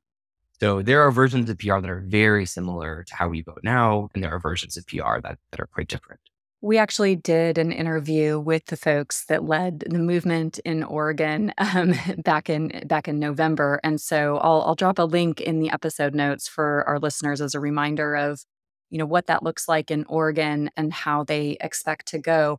So 0.60 0.82
there 0.82 1.02
are 1.02 1.10
versions 1.10 1.50
of 1.50 1.58
PR 1.58 1.80
that 1.80 1.90
are 1.90 2.04
very 2.06 2.46
similar 2.46 3.04
to 3.04 3.14
how 3.14 3.28
we 3.28 3.42
vote 3.42 3.60
now, 3.62 4.08
and 4.14 4.24
there 4.24 4.32
are 4.32 4.38
versions 4.38 4.76
of 4.76 4.86
PR 4.86 5.20
that, 5.22 5.38
that 5.50 5.60
are 5.60 5.66
quite 5.66 5.88
different. 5.88 6.20
We 6.62 6.78
actually 6.78 7.16
did 7.16 7.58
an 7.58 7.70
interview 7.70 8.40
with 8.40 8.64
the 8.66 8.78
folks 8.78 9.26
that 9.26 9.44
led 9.44 9.80
the 9.80 9.98
movement 9.98 10.58
in 10.60 10.82
Oregon 10.82 11.52
um, 11.58 11.94
back 12.24 12.48
in 12.48 12.84
back 12.86 13.06
in 13.06 13.18
November, 13.18 13.78
and 13.84 14.00
so 14.00 14.38
I'll, 14.38 14.62
I'll 14.62 14.74
drop 14.74 14.98
a 14.98 15.02
link 15.02 15.40
in 15.40 15.60
the 15.60 15.70
episode 15.70 16.14
notes 16.14 16.48
for 16.48 16.82
our 16.88 16.98
listeners 16.98 17.40
as 17.40 17.54
a 17.54 17.60
reminder 17.60 18.16
of 18.16 18.40
you 18.88 18.98
know 18.98 19.06
what 19.06 19.26
that 19.26 19.42
looks 19.42 19.68
like 19.68 19.90
in 19.90 20.04
Oregon 20.08 20.70
and 20.76 20.92
how 20.92 21.22
they 21.22 21.58
expect 21.60 22.08
to 22.08 22.18
go. 22.18 22.58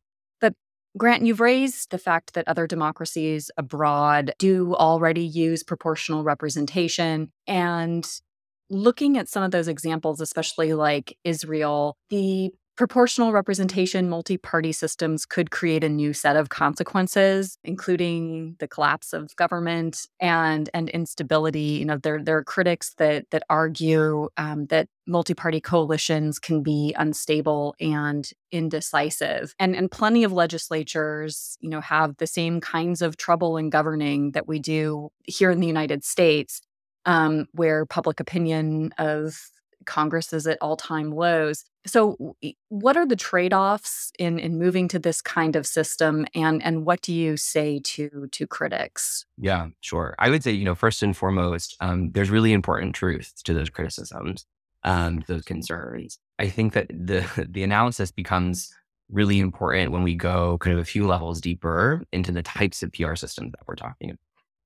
Grant, 0.98 1.26
you've 1.26 1.40
raised 1.40 1.92
the 1.92 1.98
fact 1.98 2.34
that 2.34 2.48
other 2.48 2.66
democracies 2.66 3.52
abroad 3.58 4.34
do 4.40 4.74
already 4.76 5.26
use 5.26 5.64
proportional 5.64 6.24
representation. 6.24 7.32
And 7.46 8.06
looking 8.70 9.18
at 9.18 9.30
some 9.30 9.44
of 9.44 9.52
those 9.52 9.68
examples, 9.68 10.20
especially 10.22 10.74
like 10.74 11.18
Israel, 11.24 11.98
the 12.10 12.52
proportional 12.78 13.32
representation 13.32 14.08
multi-party 14.08 14.72
systems 14.72 15.26
could 15.26 15.52
create 15.52 15.84
a 15.84 15.90
new 15.90 16.14
set 16.14 16.36
of 16.36 16.50
consequences 16.50 17.58
including 17.64 18.56
the 18.60 18.68
collapse 18.68 19.14
of 19.14 19.36
government 19.36 20.08
and 20.20 20.70
and 20.74 20.90
instability. 20.90 21.60
You 21.60 21.86
know 21.86 21.98
there 21.98 22.24
there 22.24 22.38
are 22.38 22.44
critics 22.44 22.94
that 22.98 23.26
that 23.32 23.44
argue 23.50 24.30
um, 24.38 24.68
that 24.68 24.88
multi-party 25.08 25.62
coalitions 25.62 26.40
can 26.40 26.62
be 26.64 26.94
unstable 26.98 27.76
and 27.80 28.30
indecisive. 28.52 29.56
And 29.60 29.76
and 29.76 29.90
plenty 29.90 30.24
of 30.24 30.32
legislatures 30.32 31.58
you 31.60 31.70
know 31.70 31.82
have 31.82 32.18
the 32.18 32.28
same 32.28 32.62
kinds 32.62 33.02
of 33.02 33.18
trouble 33.18 33.58
in 33.58 33.70
governing 33.70 34.32
that 34.32 34.48
we 34.48 34.60
do 34.60 35.10
here 35.24 35.52
in 35.52 35.60
the 35.60 35.68
united 35.68 36.04
states 36.04 36.62
um, 37.06 37.48
where 37.54 37.86
public 37.86 38.20
opinion 38.20 38.94
of 38.98 39.50
Congress 39.88 40.32
is 40.34 40.46
at 40.46 40.58
all 40.62 40.78
time 40.78 41.12
lows. 41.12 41.66
So, 41.88 42.36
what 42.70 42.98
are 42.98 43.08
the 43.08 43.16
trade 43.16 43.54
offs 43.54 44.12
in 44.20 44.38
in 44.38 44.60
moving 44.60 44.88
to 44.90 45.00
this 45.00 45.22
kind 45.22 45.56
of 45.56 45.66
system, 45.66 46.28
and 46.36 46.62
and 46.64 46.86
what 46.86 47.02
do 47.02 47.14
you 47.14 47.38
say 47.38 47.80
to 47.84 48.28
to 48.32 48.46
critics? 48.46 49.26
Yeah, 49.38 49.68
sure. 49.82 50.16
I 50.20 50.30
would 50.30 50.44
say 50.44 50.52
you 50.52 50.66
know 50.66 50.76
first 50.76 51.02
and 51.02 51.16
foremost, 51.16 51.76
um, 51.80 52.12
there's 52.12 52.30
really 52.30 52.54
important 52.54 52.94
truth 52.94 53.34
to 53.46 53.54
those 53.54 53.70
criticisms, 53.70 54.46
um, 54.84 55.24
those 55.28 55.44
concerns. 55.44 56.20
I 56.38 56.50
think 56.50 56.74
that 56.74 56.88
the 56.90 57.26
the 57.50 57.64
analysis 57.64 58.12
becomes 58.12 58.72
really 59.10 59.40
important 59.40 59.92
when 59.92 60.04
we 60.04 60.16
go 60.16 60.58
kind 60.58 60.74
of 60.74 60.82
a 60.82 60.86
few 60.86 61.08
levels 61.08 61.40
deeper 61.40 62.04
into 62.12 62.32
the 62.32 62.44
types 62.44 62.84
of 62.84 62.92
PR 62.92 63.16
systems 63.16 63.52
that 63.54 63.66
we're 63.66 63.76
talking 63.76 64.10
about. 64.10 64.20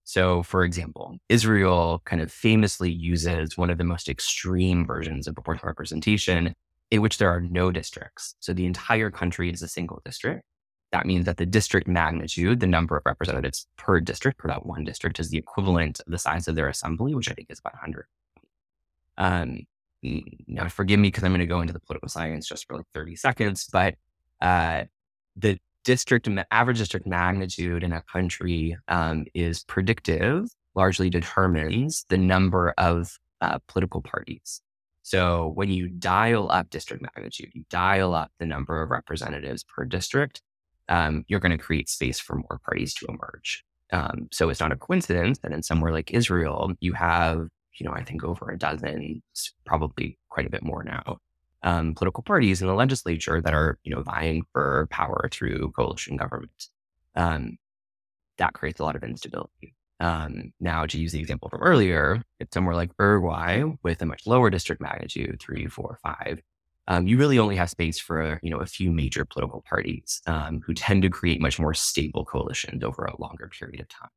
So, 0.04 0.44
for 0.44 0.64
example, 0.64 1.18
Israel 1.30 2.02
kind 2.06 2.22
of 2.22 2.32
famously 2.32 2.92
uses 2.92 3.58
one 3.58 3.70
of 3.70 3.78
the 3.78 3.84
most 3.84 4.10
extreme 4.10 4.86
versions 4.86 5.28
of 5.28 5.36
proportional 5.36 5.68
representation 5.68 6.56
in 6.90 7.02
which 7.02 7.18
there 7.18 7.30
are 7.30 7.42
no 7.42 7.72
districts. 7.72 8.36
So 8.40 8.54
the 8.54 8.66
entire 8.66 9.10
country 9.10 9.52
is 9.52 9.62
a 9.62 9.68
single 9.68 10.02
district. 10.04 10.44
That 10.92 11.06
means 11.06 11.26
that 11.26 11.38
the 11.38 11.46
district 11.46 11.88
magnitude, 11.88 12.60
the 12.60 12.68
number 12.68 12.98
of 12.98 13.04
representatives 13.06 13.66
per 13.78 14.02
district, 14.02 14.38
per 14.38 14.50
that 14.50 14.66
one 14.66 14.84
district, 14.84 15.20
is 15.20 15.30
the 15.30 15.38
equivalent 15.38 16.02
of 16.02 16.12
the 16.12 16.18
size 16.18 16.50
of 16.50 16.56
their 16.56 16.68
assembly, 16.68 17.16
which 17.16 17.32
I 17.32 17.34
think 17.34 17.50
is 17.50 17.60
about 17.60 17.76
100. 17.76 18.06
Um, 19.18 19.62
now, 20.48 20.68
forgive 20.68 21.00
me 21.00 21.08
because 21.08 21.24
I'm 21.24 21.32
going 21.32 21.40
to 21.40 21.46
go 21.46 21.62
into 21.62 21.74
the 21.74 21.80
political 21.80 22.10
science 22.10 22.48
just 22.48 22.68
for 22.68 22.76
like 22.78 22.88
30 22.94 23.16
seconds, 23.16 23.70
but 23.72 23.96
uh, 24.42 24.84
the 25.38 25.60
district 25.84 26.28
average 26.52 26.78
district 26.78 27.08
magnitude 27.08 27.84
in 27.84 27.94
a 27.94 28.02
country 28.04 28.78
um, 28.88 29.26
is 29.34 29.64
predictive, 29.64 30.48
largely 30.76 31.10
determines 31.10 32.06
the 32.10 32.18
number 32.18 32.74
of 32.78 33.18
uh, 33.42 33.60
political 33.68 34.02
parties. 34.02 34.62
So 35.04 35.52
when 35.56 35.70
you 35.70 35.90
dial 35.90 36.52
up 36.52 36.70
district 36.70 37.04
magnitude, 37.04 37.52
you 37.54 37.64
dial 37.70 38.14
up 38.14 38.32
the 38.40 38.46
number 38.46 38.82
of 38.82 38.92
representatives 38.92 39.64
per 39.64 39.84
district, 39.84 40.42
um, 40.90 41.26
you're 41.28 41.40
going 41.40 41.58
to 41.58 41.58
create 41.58 41.90
space 41.90 42.20
for 42.20 42.36
more 42.36 42.60
parties 42.64 42.94
to 42.96 43.08
emerge. 43.08 43.64
Um, 43.92 44.28
so 44.32 44.50
it's 44.50 44.60
not 44.60 44.72
a 44.72 44.78
coincidence 44.78 45.40
that 45.40 45.52
in 45.52 45.64
somewhere 45.64 45.92
like 45.92 46.12
Israel, 46.12 46.72
you 46.80 46.94
have, 46.94 47.48
you 47.78 47.86
know, 47.86 47.94
I 47.94 48.04
think 48.04 48.24
over 48.24 48.50
a 48.50 48.58
dozen, 48.58 49.22
probably 49.66 50.18
quite 50.30 50.46
a 50.46 50.50
bit 50.50 50.64
more 50.64 50.84
now, 50.84 51.18
um, 51.64 51.94
political 51.96 52.24
parties 52.24 52.62
in 52.62 52.68
the 52.68 52.74
legislature 52.74 53.42
that 53.42 53.54
are, 53.54 53.78
you 53.84 53.94
know, 53.94 54.02
vying 54.02 54.44
for 54.52 54.88
power 54.90 55.30
through 55.32 55.72
coalition 55.76 56.18
government. 56.18 56.68
Um, 57.16 57.58
that 58.38 58.54
creates 58.54 58.80
a 58.80 58.84
lot 58.84 58.96
of 58.96 59.04
instability. 59.04 59.76
Um, 60.00 60.54
now, 60.60 60.86
to 60.88 61.00
use 61.00 61.12
the 61.12 61.20
example 61.20 61.50
from 61.50 61.62
earlier, 61.62 62.24
it's 62.40 62.54
somewhere 62.54 62.76
like 62.76 62.92
Uruguay 63.00 63.64
with 63.84 64.02
a 64.02 64.06
much 64.06 64.26
lower 64.26 64.50
district 64.50 64.82
magnitude, 64.82 65.40
three, 65.40 65.68
four, 65.68 66.00
five, 66.02 66.42
um, 66.88 67.08
you 67.08 67.18
really 67.18 67.40
only 67.40 67.56
have 67.56 67.70
space 67.70 68.00
for 68.00 68.40
you 68.42 68.50
know 68.50 68.58
a 68.58 68.66
few 68.66 68.92
major 68.92 69.24
political 69.26 69.64
parties 69.68 70.22
um, 70.28 70.62
who 70.66 70.74
tend 70.74 71.04
to 71.04 71.10
create 71.10 71.40
much 71.42 71.60
more 71.60 71.74
stable 71.74 72.26
coalitions 72.26 72.84
over 72.84 73.06
a 73.06 73.20
longer 73.22 73.50
period 73.58 73.80
of 73.80 73.88
time. 73.88 74.10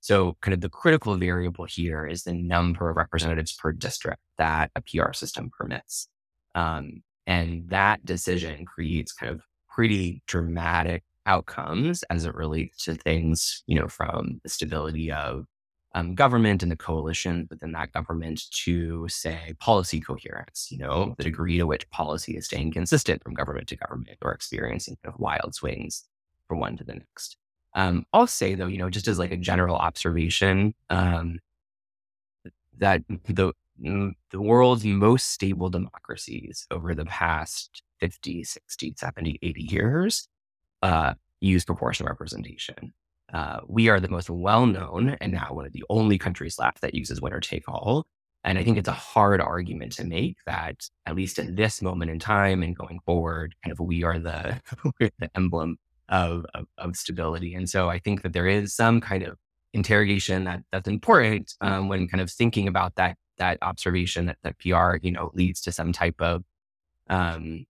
So, 0.00 0.36
kind 0.40 0.54
of 0.54 0.60
the 0.60 0.68
critical 0.68 1.16
variable 1.16 1.66
here 1.66 2.06
is 2.06 2.24
the 2.24 2.34
number 2.34 2.90
of 2.90 2.96
representatives 2.96 3.52
per 3.52 3.72
district 3.72 4.20
that 4.38 4.70
a 4.74 4.82
PR 4.82 5.12
system 5.12 5.50
permits, 5.56 6.08
um, 6.54 7.02
and 7.26 7.68
that 7.68 8.04
decision 8.04 8.64
creates 8.64 9.12
kind 9.12 9.32
of 9.32 9.42
pretty 9.68 10.22
dramatic 10.26 11.02
outcomes 11.26 12.02
as 12.04 12.24
it 12.24 12.34
relates 12.34 12.84
to 12.84 12.94
things, 12.94 13.62
you 13.66 13.78
know, 13.78 13.88
from 13.88 14.40
the 14.42 14.48
stability 14.48 15.12
of 15.12 15.46
um, 15.94 16.14
government 16.14 16.62
and 16.62 16.70
the 16.70 16.76
coalition 16.76 17.46
within 17.50 17.72
that 17.72 17.92
government 17.92 18.42
to 18.50 19.06
say 19.08 19.54
policy 19.58 20.00
coherence, 20.00 20.68
you 20.70 20.78
know, 20.78 21.14
the 21.18 21.24
degree 21.24 21.58
to 21.58 21.66
which 21.66 21.88
policy 21.90 22.36
is 22.36 22.46
staying 22.46 22.72
consistent 22.72 23.22
from 23.22 23.34
government 23.34 23.68
to 23.68 23.76
government 23.76 24.18
or 24.22 24.32
experiencing 24.32 24.96
kind 25.02 25.14
of 25.14 25.20
wild 25.20 25.54
swings 25.54 26.04
from 26.46 26.60
one 26.60 26.76
to 26.76 26.84
the 26.84 26.94
next. 26.94 27.36
Um, 27.74 28.04
I'll 28.12 28.26
say 28.26 28.54
though, 28.54 28.66
you 28.66 28.78
know, 28.78 28.90
just 28.90 29.08
as 29.08 29.18
like 29.18 29.32
a 29.32 29.36
general 29.36 29.76
observation, 29.76 30.74
um, 30.90 31.40
that 32.78 33.02
the 33.28 33.52
the 33.80 34.40
world's 34.40 34.84
most 34.84 35.28
stable 35.28 35.70
democracies 35.70 36.66
over 36.70 36.94
the 36.94 37.04
past 37.06 37.82
50, 38.00 38.44
60, 38.44 38.94
70, 38.96 39.38
80 39.42 39.62
years 39.62 40.28
uh, 40.82 41.14
use 41.40 41.64
proportional 41.64 42.08
representation. 42.08 42.92
Uh, 43.32 43.60
we 43.68 43.88
are 43.88 44.00
the 44.00 44.08
most 44.08 44.28
well 44.28 44.66
known 44.66 45.16
and 45.20 45.32
now 45.32 45.48
one 45.50 45.66
of 45.66 45.72
the 45.72 45.84
only 45.88 46.18
countries 46.18 46.58
left 46.58 46.80
that 46.80 46.94
uses 46.94 47.20
winner 47.20 47.40
take 47.40 47.68
all. 47.68 48.06
And 48.42 48.58
I 48.58 48.64
think 48.64 48.78
it's 48.78 48.88
a 48.88 48.92
hard 48.92 49.40
argument 49.40 49.92
to 49.92 50.04
make 50.04 50.38
that, 50.46 50.88
at 51.06 51.14
least 51.14 51.38
at 51.38 51.56
this 51.56 51.82
moment 51.82 52.10
in 52.10 52.18
time 52.18 52.62
and 52.62 52.74
going 52.74 52.98
forward, 53.04 53.54
kind 53.62 53.72
of 53.72 53.80
we 53.80 54.02
are 54.02 54.18
the, 54.18 54.60
the 54.98 55.30
emblem 55.34 55.76
of, 56.08 56.46
of, 56.54 56.66
of, 56.78 56.96
stability. 56.96 57.54
And 57.54 57.68
so 57.68 57.88
I 57.90 57.98
think 57.98 58.22
that 58.22 58.32
there 58.32 58.46
is 58.46 58.74
some 58.74 59.00
kind 59.00 59.22
of 59.22 59.36
interrogation 59.72 60.44
that 60.44 60.62
that's 60.72 60.88
important 60.88 61.54
um, 61.60 61.88
when 61.88 62.08
kind 62.08 62.20
of 62.20 62.30
thinking 62.30 62.68
about 62.68 62.96
that 62.96 63.16
that 63.38 63.58
observation 63.62 64.26
that, 64.26 64.36
that 64.42 64.58
PR, 64.58 64.96
you 65.02 65.10
know, 65.10 65.30
leads 65.34 65.60
to 65.62 65.72
some 65.72 65.92
type 65.92 66.20
of 66.20 66.44
um, 67.08 67.64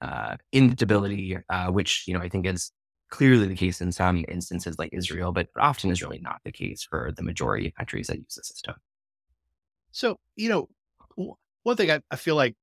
uh, 0.00 0.36
instability, 0.52 1.38
uh, 1.48 1.68
which 1.68 2.04
you 2.06 2.14
know 2.14 2.20
I 2.20 2.28
think 2.28 2.46
is 2.46 2.72
clearly 3.08 3.46
the 3.46 3.54
case 3.54 3.80
in 3.80 3.92
some 3.92 4.24
instances 4.28 4.78
like 4.78 4.90
Israel, 4.92 5.32
but 5.32 5.48
often 5.58 5.90
is 5.90 6.02
really 6.02 6.18
not 6.18 6.40
the 6.44 6.52
case 6.52 6.82
for 6.82 7.12
the 7.16 7.22
majority 7.22 7.68
of 7.68 7.74
countries 7.74 8.08
that 8.08 8.18
use 8.18 8.34
the 8.34 8.42
system. 8.42 8.74
So, 9.92 10.18
you 10.34 10.48
know, 10.48 10.68
one 11.62 11.76
thing 11.76 11.90
I, 11.90 12.00
I 12.10 12.16
feel 12.16 12.34
like 12.36 12.54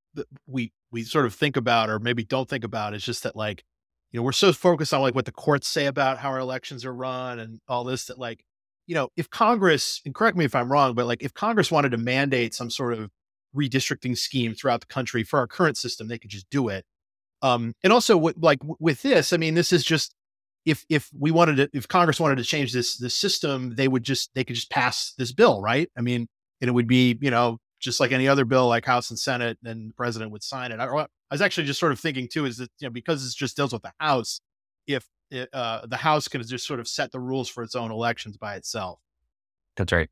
we 0.46 0.72
we 0.92 1.04
sort 1.04 1.26
of 1.26 1.34
think 1.34 1.58
about 1.58 1.90
or 1.90 2.00
maybe 2.00 2.24
don't 2.24 2.48
think 2.48 2.64
about 2.64 2.94
is 2.94 3.04
just 3.04 3.24
that 3.24 3.36
like, 3.36 3.64
you 4.12 4.20
know, 4.20 4.24
we're 4.24 4.32
so 4.32 4.54
focused 4.54 4.94
on 4.94 5.02
like 5.02 5.16
what 5.16 5.26
the 5.26 5.32
courts 5.32 5.68
say 5.68 5.88
about 5.88 6.20
how 6.20 6.30
our 6.30 6.40
elections 6.40 6.86
are 6.86 6.94
run 6.94 7.40
and 7.40 7.60
all 7.68 7.84
this 7.84 8.06
that 8.06 8.20
like, 8.20 8.46
you 8.88 8.96
know, 8.96 9.10
if 9.16 9.30
Congress, 9.30 10.02
and 10.06 10.14
correct 10.14 10.38
me 10.38 10.46
if 10.46 10.56
I'm 10.56 10.72
wrong, 10.72 10.94
but 10.94 11.06
like 11.06 11.24
if 11.24 11.34
Congress 11.34 11.72
wanted 11.72 11.92
to 11.92 11.98
mandate 11.98 12.54
some 12.54 12.70
sort 12.70 12.94
of 12.94 13.10
redistricting 13.56 14.18
scheme 14.18 14.54
throughout 14.56 14.82
the 14.82 14.88
country 14.88 15.24
for 15.24 15.40
our 15.40 15.48
current 15.48 15.78
system, 15.78 16.08
they 16.08 16.18
could 16.18 16.32
just 16.32 16.50
do 16.50 16.70
it. 16.70 16.86
Um, 17.42 17.74
and 17.84 17.92
also, 17.92 18.18
what, 18.18 18.38
like 18.40 18.60
with 18.80 19.02
this, 19.02 19.34
I 19.34 19.38
mean, 19.38 19.54
this 19.54 19.74
is 19.74 19.84
just 19.84 20.16
if 20.66 20.86
if 20.90 21.10
we 21.18 21.32
wanted 21.32 21.58
to 21.58 21.70
if 21.74 21.88
Congress 21.88 22.20
wanted 22.20 22.38
to 22.38 22.44
change 22.44 22.72
this 22.74 22.98
this 22.98 23.16
system, 23.16 23.76
they 23.76 23.88
would 23.88 24.04
just 24.04 24.32
they 24.34 24.44
could 24.44 24.56
just 24.56 24.70
pass 24.70 25.14
this 25.18 25.32
bill, 25.32 25.62
right? 25.62 25.90
I 25.98 26.02
mean, 26.02 26.28
and 26.62 26.70
it 26.70 26.72
would 26.72 26.88
be 26.88 27.18
you 27.22 27.32
know 27.32 27.60
just 27.80 28.00
like 28.00 28.14
any 28.14 28.28
other 28.28 28.46
bill, 28.46 28.68
like 28.68 28.86
House 28.86 29.10
and 29.10 29.20
Senate, 29.20 29.58
and 29.64 29.90
the 29.90 29.94
president 29.94 30.32
would 30.32 30.44
sign 30.44 30.72
it. 30.72 30.80
I, 30.80 30.86
I 30.86 31.08
was 31.32 31.42
actually 31.42 31.68
just 31.68 31.80
sort 31.80 31.92
of 31.92 32.00
thinking 32.00 32.30
too 32.32 32.46
is 32.46 32.58
that 32.58 32.70
you 32.80 32.88
know 32.88 32.92
because 32.92 33.24
this 33.24 33.34
just 33.34 33.58
deals 33.58 33.74
with 33.74 33.82
the 33.82 33.94
House, 34.00 34.40
if 34.88 35.06
it, 35.34 35.50
uh, 35.54 35.86
the 35.86 35.98
House 35.98 36.28
can 36.28 36.42
just 36.44 36.66
sort 36.66 36.80
of 36.80 36.88
set 36.88 37.12
the 37.12 37.20
rules 37.20 37.50
for 37.50 37.64
its 37.64 37.76
own 37.76 37.92
elections 37.92 38.38
by 38.38 38.56
itself. 38.56 39.00
That's 39.76 39.92
right. 39.92 40.10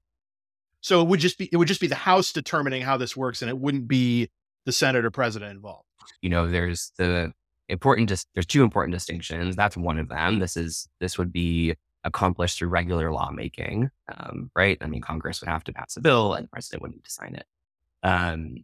So 0.81 1.01
it 1.01 1.07
would 1.07 1.19
just 1.19 1.37
be 1.37 1.49
it 1.51 1.57
would 1.57 1.67
just 1.67 1.81
be 1.81 1.87
the 1.87 1.95
House 1.95 2.33
determining 2.33 2.81
how 2.81 2.97
this 2.97 3.15
works, 3.15 3.41
and 3.41 3.49
it 3.49 3.57
wouldn't 3.57 3.87
be 3.87 4.29
the 4.65 4.71
Senate 4.71 5.05
or 5.05 5.11
president 5.11 5.51
involved. 5.51 5.87
You 6.21 6.29
know, 6.29 6.47
there's 6.47 6.91
the 6.97 7.33
important 7.71 8.09
dis- 8.09 8.25
there's 8.33 8.45
two 8.45 8.63
important 8.63 8.93
distinctions 8.93 9.55
that's 9.55 9.77
one 9.77 9.97
of 9.97 10.09
them 10.09 10.39
this 10.39 10.57
is 10.57 10.87
this 10.99 11.17
would 11.17 11.31
be 11.31 11.73
accomplished 12.03 12.59
through 12.59 12.67
regular 12.67 13.11
lawmaking 13.11 13.89
um, 14.13 14.51
right 14.55 14.77
i 14.81 14.87
mean 14.87 15.01
congress 15.01 15.39
would 15.39 15.49
have 15.49 15.63
to 15.63 15.71
pass 15.71 15.95
a 15.95 16.01
bill 16.01 16.33
and 16.33 16.45
the 16.45 16.49
president 16.49 16.81
would 16.81 16.91
need 16.91 17.03
to 17.03 17.11
sign 17.11 17.33
it 17.33 17.45
um, 18.03 18.55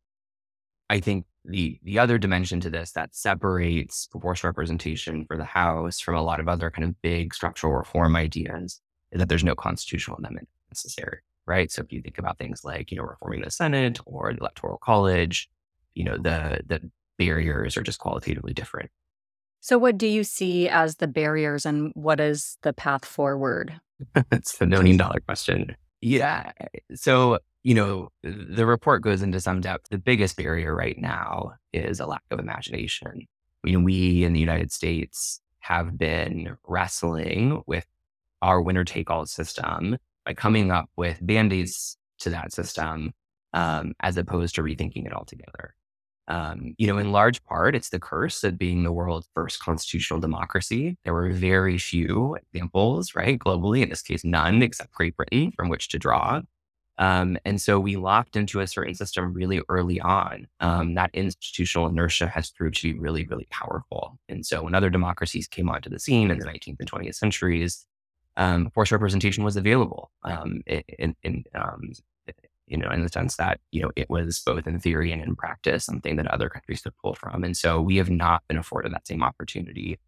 i 0.89 0.99
think 0.99 1.25
the 1.47 1.79
the 1.83 1.97
other 1.97 2.17
dimension 2.17 2.59
to 2.59 2.69
this 2.69 2.91
that 2.91 3.15
separates 3.15 4.07
proportional 4.07 4.49
representation 4.49 5.25
for 5.25 5.37
the 5.37 5.45
house 5.45 5.99
from 5.99 6.15
a 6.15 6.21
lot 6.21 6.39
of 6.39 6.47
other 6.47 6.69
kind 6.69 6.87
of 6.87 7.01
big 7.01 7.33
structural 7.33 7.73
reform 7.73 8.15
ideas 8.15 8.81
is 9.11 9.19
that 9.19 9.29
there's 9.29 9.43
no 9.43 9.55
constitutional 9.55 10.17
amendment 10.17 10.47
necessary 10.69 11.19
right 11.45 11.71
so 11.71 11.81
if 11.81 11.91
you 11.91 12.01
think 12.01 12.17
about 12.17 12.37
things 12.37 12.63
like 12.63 12.91
you 12.91 12.97
know 12.97 13.03
reforming 13.03 13.41
the 13.41 13.49
senate 13.49 13.99
or 14.05 14.33
the 14.33 14.39
electoral 14.39 14.77
college 14.77 15.49
you 15.93 16.03
know 16.03 16.17
the 16.17 16.59
the 16.67 16.81
barriers 17.17 17.77
are 17.77 17.83
just 17.83 17.99
qualitatively 17.99 18.53
different. 18.53 18.89
So, 19.59 19.77
what 19.77 19.97
do 19.97 20.07
you 20.07 20.23
see 20.23 20.69
as 20.69 20.97
the 20.97 21.07
barriers 21.07 21.65
and 21.65 21.91
what 21.95 22.19
is 22.19 22.57
the 22.61 22.73
path 22.73 23.05
forward? 23.05 23.79
It's 24.31 24.57
the 24.57 24.67
million 24.67 24.97
dollar 24.97 25.19
question. 25.19 25.75
Yeah. 26.01 26.51
Eh, 26.59 26.79
so, 26.93 27.39
you 27.63 27.73
know, 27.73 28.09
the 28.23 28.65
report 28.65 29.01
goes 29.01 29.21
into 29.21 29.39
some 29.39 29.61
depth. 29.61 29.87
The 29.89 29.97
biggest 29.97 30.37
barrier 30.37 30.75
right 30.75 30.97
now 30.97 31.53
is 31.73 31.99
a 31.99 32.05
lack 32.05 32.23
of 32.31 32.39
imagination. 32.39 33.27
I 33.63 33.67
mean, 33.69 33.83
we 33.83 34.23
in 34.23 34.33
the 34.33 34.39
United 34.39 34.71
States 34.71 35.41
have 35.59 35.97
been 35.97 36.55
wrestling 36.67 37.61
with 37.67 37.85
our 38.41 38.61
winner 38.61 38.83
take 38.83 39.09
all 39.09 39.25
system 39.25 39.97
by 40.25 40.33
coming 40.33 40.71
up 40.71 40.89
with 40.95 41.25
band 41.25 41.51
aids 41.51 41.97
to 42.19 42.29
that 42.29 42.53
system 42.53 43.11
um, 43.53 43.93
as 44.01 44.17
opposed 44.17 44.55
to 44.55 44.61
rethinking 44.61 45.05
it 45.05 45.13
altogether. 45.13 45.73
Um, 46.29 46.75
you 46.77 46.87
know, 46.87 46.97
in 46.97 47.13
large 47.13 47.43
part, 47.45 47.75
it's 47.75 47.89
the 47.89 47.99
curse 47.99 48.43
of 48.43 48.57
being 48.57 48.83
the 48.83 48.91
world's 48.91 49.29
first 49.33 49.59
constitutional 49.59 50.19
democracy. 50.19 50.97
There 51.03 51.13
were 51.13 51.31
very 51.31 51.77
few 51.77 52.35
examples, 52.35 53.15
right, 53.15 53.39
globally, 53.39 53.81
in 53.81 53.89
this 53.89 54.01
case, 54.01 54.25
none 54.25 54.61
except 54.61 54.93
Great 54.93 55.15
Britain 55.15 55.53
from 55.55 55.69
which 55.69 55.87
to 55.89 55.99
draw. 55.99 56.41
Um, 56.97 57.37
and 57.45 57.61
so 57.61 57.79
we 57.79 57.95
locked 57.95 58.35
into 58.35 58.59
a 58.59 58.67
certain 58.67 58.95
system 58.95 59.33
really 59.33 59.61
early 59.69 59.99
on. 60.01 60.47
Um, 60.59 60.95
that 60.95 61.11
institutional 61.13 61.87
inertia 61.87 62.27
has 62.27 62.49
proved 62.49 62.75
to 62.77 62.93
be 62.93 62.99
really, 62.99 63.25
really 63.25 63.47
powerful. 63.51 64.17
And 64.27 64.45
so 64.45 64.63
when 64.63 64.75
other 64.75 64.89
democracies 64.89 65.47
came 65.47 65.69
onto 65.69 65.89
the 65.89 65.99
scene 65.99 66.31
in 66.31 66.39
the 66.39 66.45
19th 66.45 66.77
and 66.79 66.91
20th 66.91 67.15
centuries, 67.15 67.85
um, 68.35 68.69
forced 68.71 68.91
representation 68.91 69.43
was 69.43 69.57
available 69.57 70.11
um, 70.23 70.61
in, 70.67 71.15
in 71.23 71.43
um, 71.55 71.93
you 72.67 72.77
know, 72.77 72.89
in 72.91 73.01
the 73.01 73.09
sense 73.09 73.37
that, 73.37 73.59
you 73.71 73.81
know, 73.81 73.91
it 73.95 74.09
was 74.09 74.39
both 74.39 74.67
in 74.67 74.79
theory 74.79 75.11
and 75.11 75.21
in 75.21 75.35
practice 75.35 75.85
something 75.85 76.17
that 76.17 76.27
other 76.27 76.49
countries 76.49 76.81
could 76.81 76.97
pull 77.01 77.15
from. 77.15 77.43
And 77.43 77.55
so 77.55 77.81
we 77.81 77.95
have 77.97 78.09
not 78.09 78.43
been 78.47 78.57
afforded 78.57 78.93
that 78.93 79.07
same 79.07 79.23
opportunity. 79.23 79.99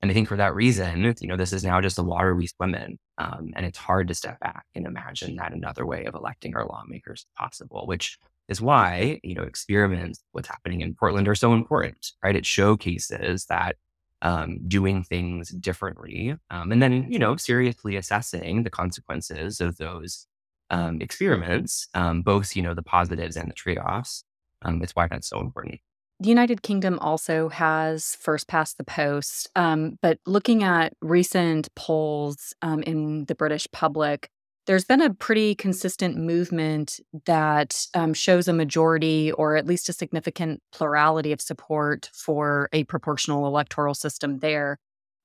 And 0.00 0.10
I 0.10 0.14
think 0.14 0.28
for 0.28 0.36
that 0.36 0.54
reason, 0.54 1.14
you 1.20 1.28
know, 1.28 1.36
this 1.36 1.52
is 1.52 1.64
now 1.64 1.80
just 1.80 1.96
the 1.96 2.04
water 2.04 2.34
we 2.34 2.46
swim 2.46 2.74
in. 2.74 2.98
Um, 3.18 3.50
and 3.56 3.66
it's 3.66 3.78
hard 3.78 4.08
to 4.08 4.14
step 4.14 4.38
back 4.40 4.64
and 4.74 4.86
imagine 4.86 5.36
that 5.36 5.52
another 5.52 5.84
way 5.84 6.04
of 6.04 6.14
electing 6.14 6.54
our 6.54 6.66
lawmakers 6.66 7.20
is 7.20 7.26
possible, 7.36 7.86
which 7.86 8.16
is 8.48 8.60
why, 8.60 9.20
you 9.24 9.34
know, 9.34 9.42
experiments, 9.42 10.22
what's 10.32 10.48
happening 10.48 10.82
in 10.82 10.94
Portland 10.94 11.26
are 11.26 11.34
so 11.34 11.52
important, 11.52 12.12
right? 12.22 12.36
It 12.36 12.46
showcases 12.46 13.46
that 13.46 13.76
um, 14.22 14.58
doing 14.68 15.02
things 15.02 15.50
differently 15.50 16.36
um, 16.50 16.72
and 16.72 16.82
then, 16.82 17.10
you 17.10 17.18
know, 17.18 17.36
seriously 17.36 17.96
assessing 17.96 18.62
the 18.62 18.70
consequences 18.70 19.60
of 19.60 19.76
those 19.78 20.26
um, 20.70 21.00
experiments, 21.00 21.88
um, 21.94 22.22
both 22.22 22.54
you 22.56 22.62
know 22.62 22.74
the 22.74 22.82
positives 22.82 23.36
and 23.36 23.48
the 23.48 23.54
trade 23.54 23.78
offs. 23.78 24.24
Um, 24.62 24.82
it's 24.82 24.94
why 24.94 25.06
that's 25.08 25.28
so 25.28 25.40
important. 25.40 25.80
The 26.20 26.28
United 26.28 26.62
Kingdom 26.62 26.98
also 26.98 27.48
has 27.48 28.16
first 28.16 28.48
past 28.48 28.76
the 28.76 28.84
post, 28.84 29.48
um, 29.54 29.98
but 30.02 30.18
looking 30.26 30.64
at 30.64 30.92
recent 31.00 31.72
polls 31.76 32.52
um, 32.60 32.82
in 32.82 33.24
the 33.26 33.36
British 33.36 33.68
public, 33.70 34.28
there's 34.66 34.84
been 34.84 35.00
a 35.00 35.14
pretty 35.14 35.54
consistent 35.54 36.16
movement 36.16 36.98
that 37.26 37.86
um, 37.94 38.12
shows 38.14 38.48
a 38.48 38.52
majority 38.52 39.30
or 39.30 39.56
at 39.56 39.66
least 39.66 39.88
a 39.88 39.92
significant 39.92 40.60
plurality 40.72 41.30
of 41.30 41.40
support 41.40 42.10
for 42.12 42.68
a 42.72 42.82
proportional 42.84 43.46
electoral 43.46 43.94
system 43.94 44.40
there. 44.40 44.76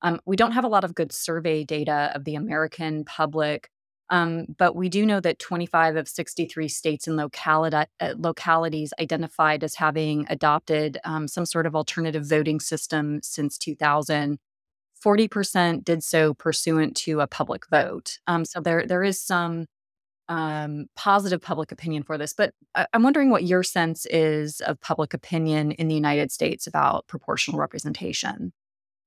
Um, 0.03 0.19
we 0.25 0.35
don't 0.35 0.51
have 0.51 0.63
a 0.63 0.69
lot 0.69 0.83
of 0.83 0.93
good 0.93 1.11
survey 1.11 1.63
data 1.63 2.11
of 2.13 2.23
the 2.23 2.35
American 2.35 3.03
public, 3.03 3.67
um, 4.13 4.45
but 4.59 4.75
we 4.75 4.89
do 4.89 5.07
know 5.07 5.19
that 5.19 5.39
25 5.39 5.95
of 5.95 6.07
63 6.07 6.67
states 6.67 7.07
and 7.07 7.19
uh, 7.19 7.85
localities 8.15 8.93
identified 8.99 9.63
as 9.63 9.73
having 9.73 10.27
adopted 10.29 10.99
um, 11.03 11.27
some 11.27 11.47
sort 11.47 11.65
of 11.65 11.75
alternative 11.75 12.23
voting 12.23 12.59
system 12.59 13.21
since 13.23 13.57
2000. 13.57 14.37
40% 15.03 15.83
did 15.83 16.03
so 16.03 16.35
pursuant 16.35 16.95
to 16.95 17.21
a 17.21 17.27
public 17.27 17.67
vote. 17.71 18.19
Um, 18.27 18.45
so 18.45 18.61
there, 18.61 18.85
there 18.85 19.03
is 19.03 19.19
some 19.19 19.65
um, 20.29 20.85
positive 20.95 21.41
public 21.41 21.71
opinion 21.71 22.03
for 22.03 22.15
this. 22.15 22.33
But 22.33 22.53
I- 22.75 22.85
I'm 22.93 23.01
wondering 23.01 23.31
what 23.31 23.43
your 23.43 23.63
sense 23.63 24.05
is 24.05 24.61
of 24.61 24.79
public 24.79 25.15
opinion 25.15 25.71
in 25.71 25.87
the 25.87 25.95
United 25.95 26.31
States 26.31 26.67
about 26.67 27.07
proportional 27.07 27.59
representation. 27.59 28.53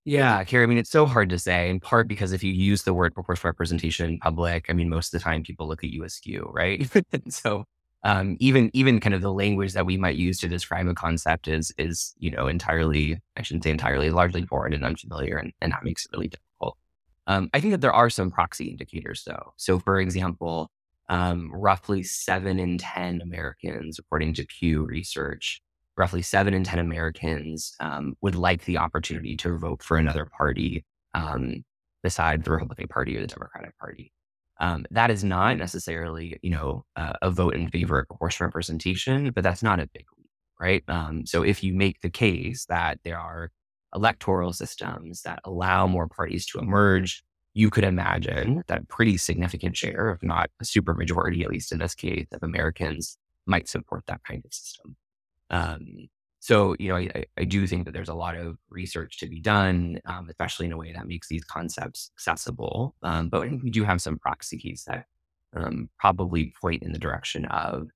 Yeah, 0.08 0.44
Carrie, 0.44 0.62
I 0.62 0.66
mean, 0.68 0.78
it's 0.78 0.90
so 0.90 1.04
hard 1.04 1.30
to 1.30 1.38
say, 1.38 1.68
in 1.68 1.80
part 1.80 2.06
because 2.06 2.32
if 2.32 2.44
you 2.44 2.52
use 2.52 2.84
the 2.84 2.94
word 2.94 3.12
proportional 3.12 3.48
representation 3.50 4.08
in 4.08 4.18
public, 4.20 4.66
I 4.68 4.72
mean, 4.72 4.88
most 4.88 5.12
of 5.12 5.20
the 5.20 5.24
time 5.24 5.42
people 5.42 5.66
look 5.66 5.82
at 5.82 5.90
you 5.90 6.04
askew, 6.04 6.48
right? 6.54 6.88
so 7.28 7.64
um, 8.04 8.36
even 8.38 8.70
even 8.72 9.00
kind 9.00 9.14
of 9.14 9.22
the 9.22 9.32
language 9.32 9.72
that 9.72 9.84
we 9.86 9.96
might 9.96 10.16
use 10.16 10.38
to 10.40 10.48
describe 10.48 10.86
a 10.86 10.94
concept 10.94 11.48
is 11.48 11.72
is, 11.76 12.14
you 12.18 12.30
know, 12.30 12.46
entirely, 12.46 13.20
I 13.36 13.42
shouldn't 13.42 13.64
say 13.64 13.70
entirely, 13.70 14.10
largely 14.10 14.42
foreign 14.46 14.74
and 14.74 14.84
unfamiliar, 14.84 15.38
and, 15.38 15.52
and 15.60 15.72
that 15.72 15.84
makes 15.84 16.04
it 16.06 16.12
really 16.12 16.28
difficult. 16.28 16.78
Um, 17.26 17.50
I 17.54 17.60
think 17.60 17.72
that 17.72 17.80
there 17.80 17.92
are 17.92 18.10
some 18.10 18.30
proxy 18.30 18.66
indicators 18.66 19.24
though. 19.26 19.54
So 19.56 19.80
for 19.80 20.00
example, 20.00 20.70
um, 21.08 21.50
roughly 21.52 22.04
seven 22.04 22.58
in 22.60 22.78
10 22.78 23.22
Americans, 23.22 23.98
according 23.98 24.34
to 24.34 24.46
Pew 24.46 24.84
Research, 24.84 25.60
roughly 25.96 26.22
seven 26.22 26.54
in 26.54 26.64
10 26.64 26.78
Americans 26.78 27.74
um, 27.80 28.14
would 28.20 28.34
like 28.34 28.64
the 28.64 28.78
opportunity 28.78 29.36
to 29.36 29.56
vote 29.56 29.82
for 29.82 29.96
another 29.96 30.26
party 30.26 30.84
um, 31.14 31.64
beside 32.02 32.44
the 32.44 32.50
Republican 32.50 32.88
Party 32.88 33.16
or 33.16 33.22
the 33.22 33.26
Democratic 33.26 33.76
Party. 33.78 34.12
Um, 34.58 34.86
that 34.90 35.10
is 35.10 35.24
not 35.24 35.58
necessarily, 35.58 36.38
you 36.42 36.50
know, 36.50 36.84
uh, 36.96 37.14
a 37.22 37.30
vote 37.30 37.54
in 37.54 37.68
favor 37.68 37.98
of 37.98 38.08
proportional 38.08 38.46
representation, 38.46 39.30
but 39.34 39.44
that's 39.44 39.62
not 39.62 39.80
a 39.80 39.88
big 39.92 40.06
leap, 40.16 40.30
right? 40.60 40.84
Um, 40.88 41.26
so 41.26 41.42
if 41.42 41.62
you 41.62 41.74
make 41.74 42.00
the 42.00 42.10
case 42.10 42.64
that 42.66 42.98
there 43.04 43.18
are 43.18 43.50
electoral 43.94 44.52
systems 44.52 45.22
that 45.22 45.40
allow 45.44 45.86
more 45.86 46.08
parties 46.08 46.46
to 46.46 46.58
emerge, 46.58 47.22
you 47.54 47.70
could 47.70 47.84
imagine 47.84 48.62
that 48.68 48.82
a 48.82 48.86
pretty 48.86 49.16
significant 49.16 49.76
share, 49.76 50.10
if 50.10 50.22
not 50.22 50.50
a 50.60 50.64
super 50.64 50.94
majority, 50.94 51.42
at 51.42 51.50
least 51.50 51.72
in 51.72 51.78
this 51.78 51.94
case, 51.94 52.26
of 52.32 52.42
Americans 52.42 53.18
might 53.46 53.68
support 53.68 54.04
that 54.06 54.22
kind 54.24 54.42
of 54.44 54.52
system. 54.52 54.96
Um, 55.50 56.08
so, 56.46 56.76
you 56.78 56.88
know, 56.88 56.96
I, 56.96 57.24
I, 57.36 57.44
do 57.44 57.66
think 57.66 57.86
that 57.86 57.92
there's 57.92 58.08
a 58.08 58.14
lot 58.14 58.36
of 58.36 58.56
research 58.70 59.18
to 59.18 59.26
be 59.26 59.40
done, 59.40 59.98
um, 60.04 60.28
especially 60.28 60.66
in 60.66 60.72
a 60.72 60.76
way 60.76 60.92
that 60.92 61.08
makes 61.08 61.28
these 61.28 61.42
concepts 61.44 62.12
accessible. 62.16 62.94
Um, 63.02 63.28
but 63.28 63.50
we 63.62 63.70
do 63.70 63.82
have 63.82 64.00
some 64.00 64.16
proxies 64.16 64.84
that 64.86 65.06
um, 65.56 65.88
probably 65.98 66.52
point 66.60 66.84
in 66.84 66.92
the 66.92 67.00
direction 67.00 67.46
of 67.46 67.88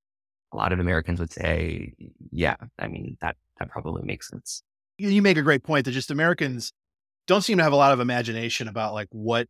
a 0.53 0.57
lot 0.57 0.73
of 0.73 0.81
Americans 0.81 1.21
would 1.21 1.33
say, 1.33 1.95
yeah, 2.33 2.57
I 2.79 2.89
mean, 2.89 3.17
that, 3.21 3.37
that 3.59 3.71
probably 3.71 4.03
makes 4.03 4.31
sense. 4.31 4.65
You 4.99 5.23
make 5.23 5.37
a 5.37 5.43
great 5.43 5.63
point 5.63 5.85
that 5.85 5.93
just 5.93 6.11
Americans 6.11 6.73
don't 7.27 7.43
seem 7.43 7.59
to 7.59 7.63
have 7.63 7.73
a 7.73 7.77
lot 7.77 7.93
of 7.93 8.01
imagination 8.01 8.67
about 8.67 8.95
like 8.95 9.09
what 9.13 9.47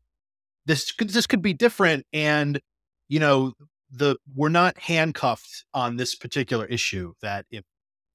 this 0.66 0.92
could, 0.92 1.08
this 1.08 1.26
could 1.26 1.40
be 1.40 1.54
different. 1.54 2.04
And, 2.12 2.60
you 3.08 3.18
know, 3.18 3.54
the, 3.90 4.16
we're 4.34 4.50
not 4.50 4.78
handcuffed 4.78 5.64
on 5.72 5.96
this 5.96 6.14
particular 6.14 6.66
issue 6.66 7.14
that 7.22 7.46
if 7.50 7.64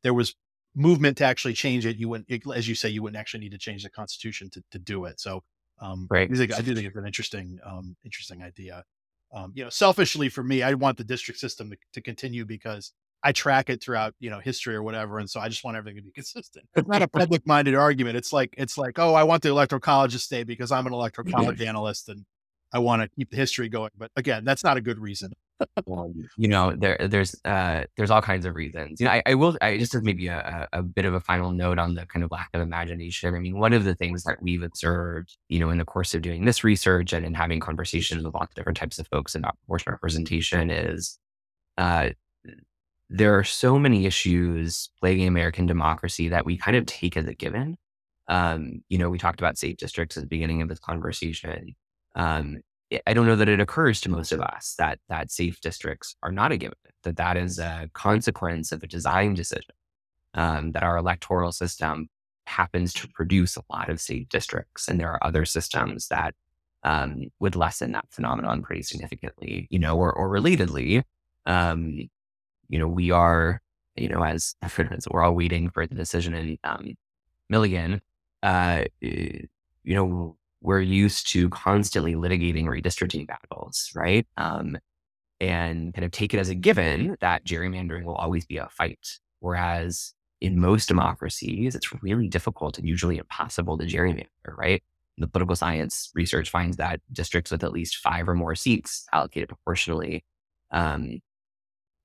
there 0.06 0.14
was 0.14 0.36
movement 0.76 1.18
to 1.18 1.26
actually 1.26 1.54
change 1.54 1.84
it, 1.84 1.98
you 1.98 2.08
wouldn't, 2.08 2.30
as 2.56 2.70
you 2.70 2.76
say, 2.76 2.88
you 2.90 3.02
wouldn't 3.02 3.20
actually 3.20 3.40
need 3.40 3.54
to 3.54 3.58
change 3.58 3.82
the 3.82 3.90
constitution 3.90 4.52
to, 4.52 4.64
to 4.70 4.78
do 4.78 5.06
it. 5.06 5.20
So, 5.20 5.42
um, 5.82 6.06
right. 6.12 6.30
I, 6.32 6.36
think, 6.36 6.54
I 6.54 6.62
do 6.62 6.76
think 6.76 6.86
it's 6.86 6.96
an 6.96 7.08
interesting, 7.08 7.58
um, 7.66 7.96
interesting 8.06 8.44
idea. 8.44 8.84
Um, 9.34 9.52
you 9.56 9.64
know, 9.64 9.72
selfishly 9.72 10.30
for 10.30 10.44
me, 10.44 10.62
I 10.62 10.76
want 10.76 11.00
the 11.00 11.04
district 11.04 11.40
system 11.40 11.72
to, 11.72 11.78
to 11.94 12.02
continue 12.02 12.46
because 12.46 12.92
I 13.24 13.32
track 13.32 13.72
it 13.72 13.82
throughout, 13.82 14.14
you 14.20 14.30
know, 14.30 14.40
history 14.40 14.76
or 14.76 14.84
whatever. 14.84 15.18
And 15.18 15.28
so 15.28 15.40
I 15.40 15.50
just 15.50 15.64
want 15.64 15.76
everything 15.76 15.98
to 15.98 16.04
be 16.04 16.12
consistent. 16.16 16.68
It's 16.76 16.88
not 16.88 17.02
a 17.02 17.08
public 17.08 17.48
minded 17.48 17.74
argument. 17.74 18.16
It's 18.16 18.32
like, 18.32 18.54
it's 18.60 18.78
like, 18.78 19.00
oh, 19.00 19.16
I 19.16 19.24
want 19.24 19.42
the 19.42 19.50
electoral 19.50 19.80
college 19.80 20.12
to 20.12 20.20
stay 20.20 20.44
because 20.44 20.72
I'm 20.72 20.86
an 20.86 20.94
electoral 20.94 21.32
college 21.32 21.64
analyst 21.64 22.10
and 22.10 22.26
I 22.72 22.78
want 22.78 23.02
to 23.02 23.10
keep 23.16 23.32
the 23.32 23.38
history 23.38 23.70
going. 23.70 23.90
But 23.98 24.12
again, 24.16 24.46
that's 24.46 24.64
not 24.64 24.78
a 24.78 24.82
good 24.82 25.00
reason. 25.00 25.34
You 26.38 26.48
know, 26.48 26.76
there 26.76 26.98
there's 27.10 27.36
uh 27.46 27.84
there's 27.98 28.12
all 28.12 28.22
kinds 28.22 28.46
of 28.46 28.56
reasons. 28.56 29.00
You 29.00 29.06
know, 29.06 29.12
I, 29.14 29.24
I 29.26 29.36
will 29.36 29.58
I 29.62 29.78
just 29.78 29.96
as 29.96 30.04
maybe 30.04 30.28
a, 30.28 30.68
a 30.74 30.84
bit 30.84 31.06
of 31.06 31.14
a 31.14 31.20
final 31.20 31.52
note 31.52 31.80
on 31.80 31.96
the 31.96 32.06
kind 32.06 32.24
of 32.24 32.32
lack 32.32 32.50
of 32.54 32.62
imagination. 32.62 33.36
I 33.36 33.40
mean, 33.40 33.58
one 33.58 33.74
of 33.74 33.84
the 33.84 33.96
things 33.96 34.24
that 34.24 34.42
we've 34.42 34.64
observed, 34.64 35.38
you 35.50 35.60
know, 35.60 35.70
in 35.70 35.78
the 35.78 35.86
course 35.86 36.14
of 36.14 36.22
doing 36.22 36.46
this 36.46 36.64
research 36.64 37.14
and 37.14 37.26
in 37.26 37.34
having 37.34 37.60
conversations 37.60 38.24
with 38.24 38.34
lots 38.34 38.52
of 38.52 38.56
different 38.56 38.78
types 38.78 39.00
of 39.00 39.08
folks 39.08 39.36
about 39.36 39.58
proportional 39.60 39.94
representation 39.94 40.70
is 40.72 41.20
uh 41.78 42.10
there 43.10 43.38
are 43.38 43.44
so 43.44 43.78
many 43.78 44.06
issues 44.06 44.90
plaguing 45.00 45.28
American 45.28 45.66
democracy 45.66 46.30
that 46.30 46.46
we 46.46 46.58
kind 46.58 46.76
of 46.76 46.86
take 46.86 47.16
as 47.18 47.26
a 47.28 47.34
given. 47.34 47.78
Um, 48.28 48.84
you 48.90 48.98
know, 48.98 49.10
we 49.10 49.20
talked 49.20 49.40
about 49.40 49.58
safe 49.58 49.78
districts 49.78 50.18
at 50.18 50.22
the 50.24 50.28
beginning 50.28 50.62
of 50.62 50.70
this 50.70 50.80
conversation. 50.80 51.76
Um, 52.16 52.62
I 53.08 53.14
don't 53.14 53.26
know 53.26 53.36
that 53.36 53.50
it 53.50 53.60
occurs 53.60 54.00
to 54.02 54.10
most 54.10 54.32
of 54.32 54.42
us 54.42 54.76
that 54.78 55.00
that 55.10 55.32
safe 55.32 55.60
districts 55.62 56.16
are 56.22 56.32
not 56.32 56.52
a 56.52 56.58
given, 56.58 56.78
that 57.04 57.18
that 57.18 57.38
is 57.38 57.60
a 57.60 57.90
consequence 57.94 58.72
of 58.72 58.84
a 58.84 58.88
design 58.88 59.34
decision, 59.34 59.74
um, 60.34 60.72
that 60.74 60.84
our 60.84 60.98
electoral 60.98 61.52
system 61.52 62.10
happens 62.48 62.94
to 62.94 63.08
produce 63.08 63.58
a 63.58 63.64
lot 63.72 63.90
of 63.90 64.00
safe 64.00 64.30
districts. 64.30 64.88
And 64.88 65.00
there 65.00 65.12
are 65.12 65.24
other 65.24 65.46
systems 65.46 66.08
that 66.10 66.36
um, 66.84 67.32
would 67.40 67.56
lessen 67.56 67.94
that 67.94 68.06
phenomenon 68.12 68.62
pretty 68.62 68.84
significantly, 68.84 69.68
you 69.72 69.80
know, 69.80 69.98
or, 69.98 70.14
or 70.14 70.30
relatedly, 70.30 71.04
um, 71.48 72.08
you 72.70 72.80
know, 72.80 72.88
we 72.88 73.12
are, 73.12 73.62
you 73.96 74.10
know, 74.10 74.24
as, 74.24 74.56
as 74.62 75.08
we're 75.10 75.24
all 75.24 75.34
waiting 75.34 75.70
for 75.70 75.88
the 75.88 75.96
decision 75.96 76.36
in 76.36 76.58
um, 76.64 76.94
Milligan, 77.50 78.02
uh, 78.44 78.84
you 79.02 79.48
know, 79.86 80.38
we're 80.66 80.82
used 80.82 81.30
to 81.32 81.50
constantly 81.50 82.16
litigating 82.16 82.66
redistricting 82.66 83.28
battles, 83.28 83.92
right? 83.96 84.28
Um, 84.38 84.78
and 85.40 85.94
kind 85.94 86.06
of 86.06 86.12
take 86.12 86.34
it 86.34 86.40
as 86.40 86.50
a 86.50 86.56
given 86.56 87.18
that 87.22 87.46
gerrymandering 87.46 88.04
will 88.04 88.16
always 88.16 88.46
be 88.46 88.58
a 88.58 88.68
fight. 88.70 89.20
Whereas 89.42 90.14
in 90.42 90.60
most 90.60 90.88
democracies, 90.88 91.76
it's 91.76 91.94
really 92.02 92.28
difficult 92.28 92.78
and 92.78 92.88
usually 92.88 93.18
impossible 93.18 93.78
to 93.78 93.86
gerrymander, 93.86 94.26
right? 94.58 94.82
The 95.18 95.28
political 95.28 95.56
science 95.56 96.10
research 96.16 96.50
finds 96.50 96.78
that 96.78 97.00
districts 97.12 97.52
with 97.52 97.64
at 97.64 97.72
least 97.72 97.98
five 97.98 98.28
or 98.28 98.36
more 98.36 98.56
seats 98.56 99.06
allocated 99.14 99.50
proportionally 99.50 100.26
um, 100.72 101.20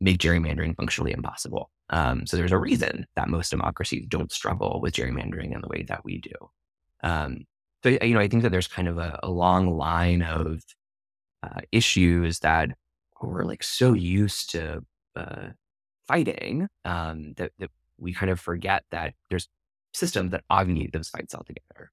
make 0.00 0.18
gerrymandering 0.18 0.76
functionally 0.76 1.12
impossible. 1.12 1.70
Um, 1.88 2.26
so 2.26 2.36
there's 2.36 2.52
a 2.52 2.58
reason 2.58 3.06
that 3.16 3.28
most 3.28 3.50
democracies 3.50 4.06
don't 4.08 4.30
struggle 4.30 4.80
with 4.82 4.94
gerrymandering 4.94 5.54
in 5.54 5.60
the 5.60 5.68
way 5.68 5.84
that 5.88 6.04
we 6.04 6.18
do. 6.18 6.32
Um, 7.02 7.46
so 7.82 7.90
you 7.90 8.14
know, 8.14 8.20
I 8.20 8.28
think 8.28 8.42
that 8.42 8.50
there's 8.50 8.68
kind 8.68 8.88
of 8.88 8.98
a, 8.98 9.18
a 9.22 9.30
long 9.30 9.76
line 9.76 10.22
of 10.22 10.62
uh, 11.42 11.60
issues 11.72 12.40
that 12.40 12.70
we're 13.22 13.44
like 13.44 13.62
so 13.62 13.92
used 13.92 14.50
to 14.50 14.82
uh, 15.16 15.48
fighting 16.06 16.68
um, 16.84 17.34
that, 17.36 17.52
that 17.58 17.70
we 17.98 18.12
kind 18.12 18.30
of 18.30 18.40
forget 18.40 18.84
that 18.90 19.14
there's 19.28 19.48
systems 19.92 20.30
that 20.32 20.44
obviate 20.50 20.92
those 20.92 21.08
fights 21.08 21.34
altogether. 21.34 21.90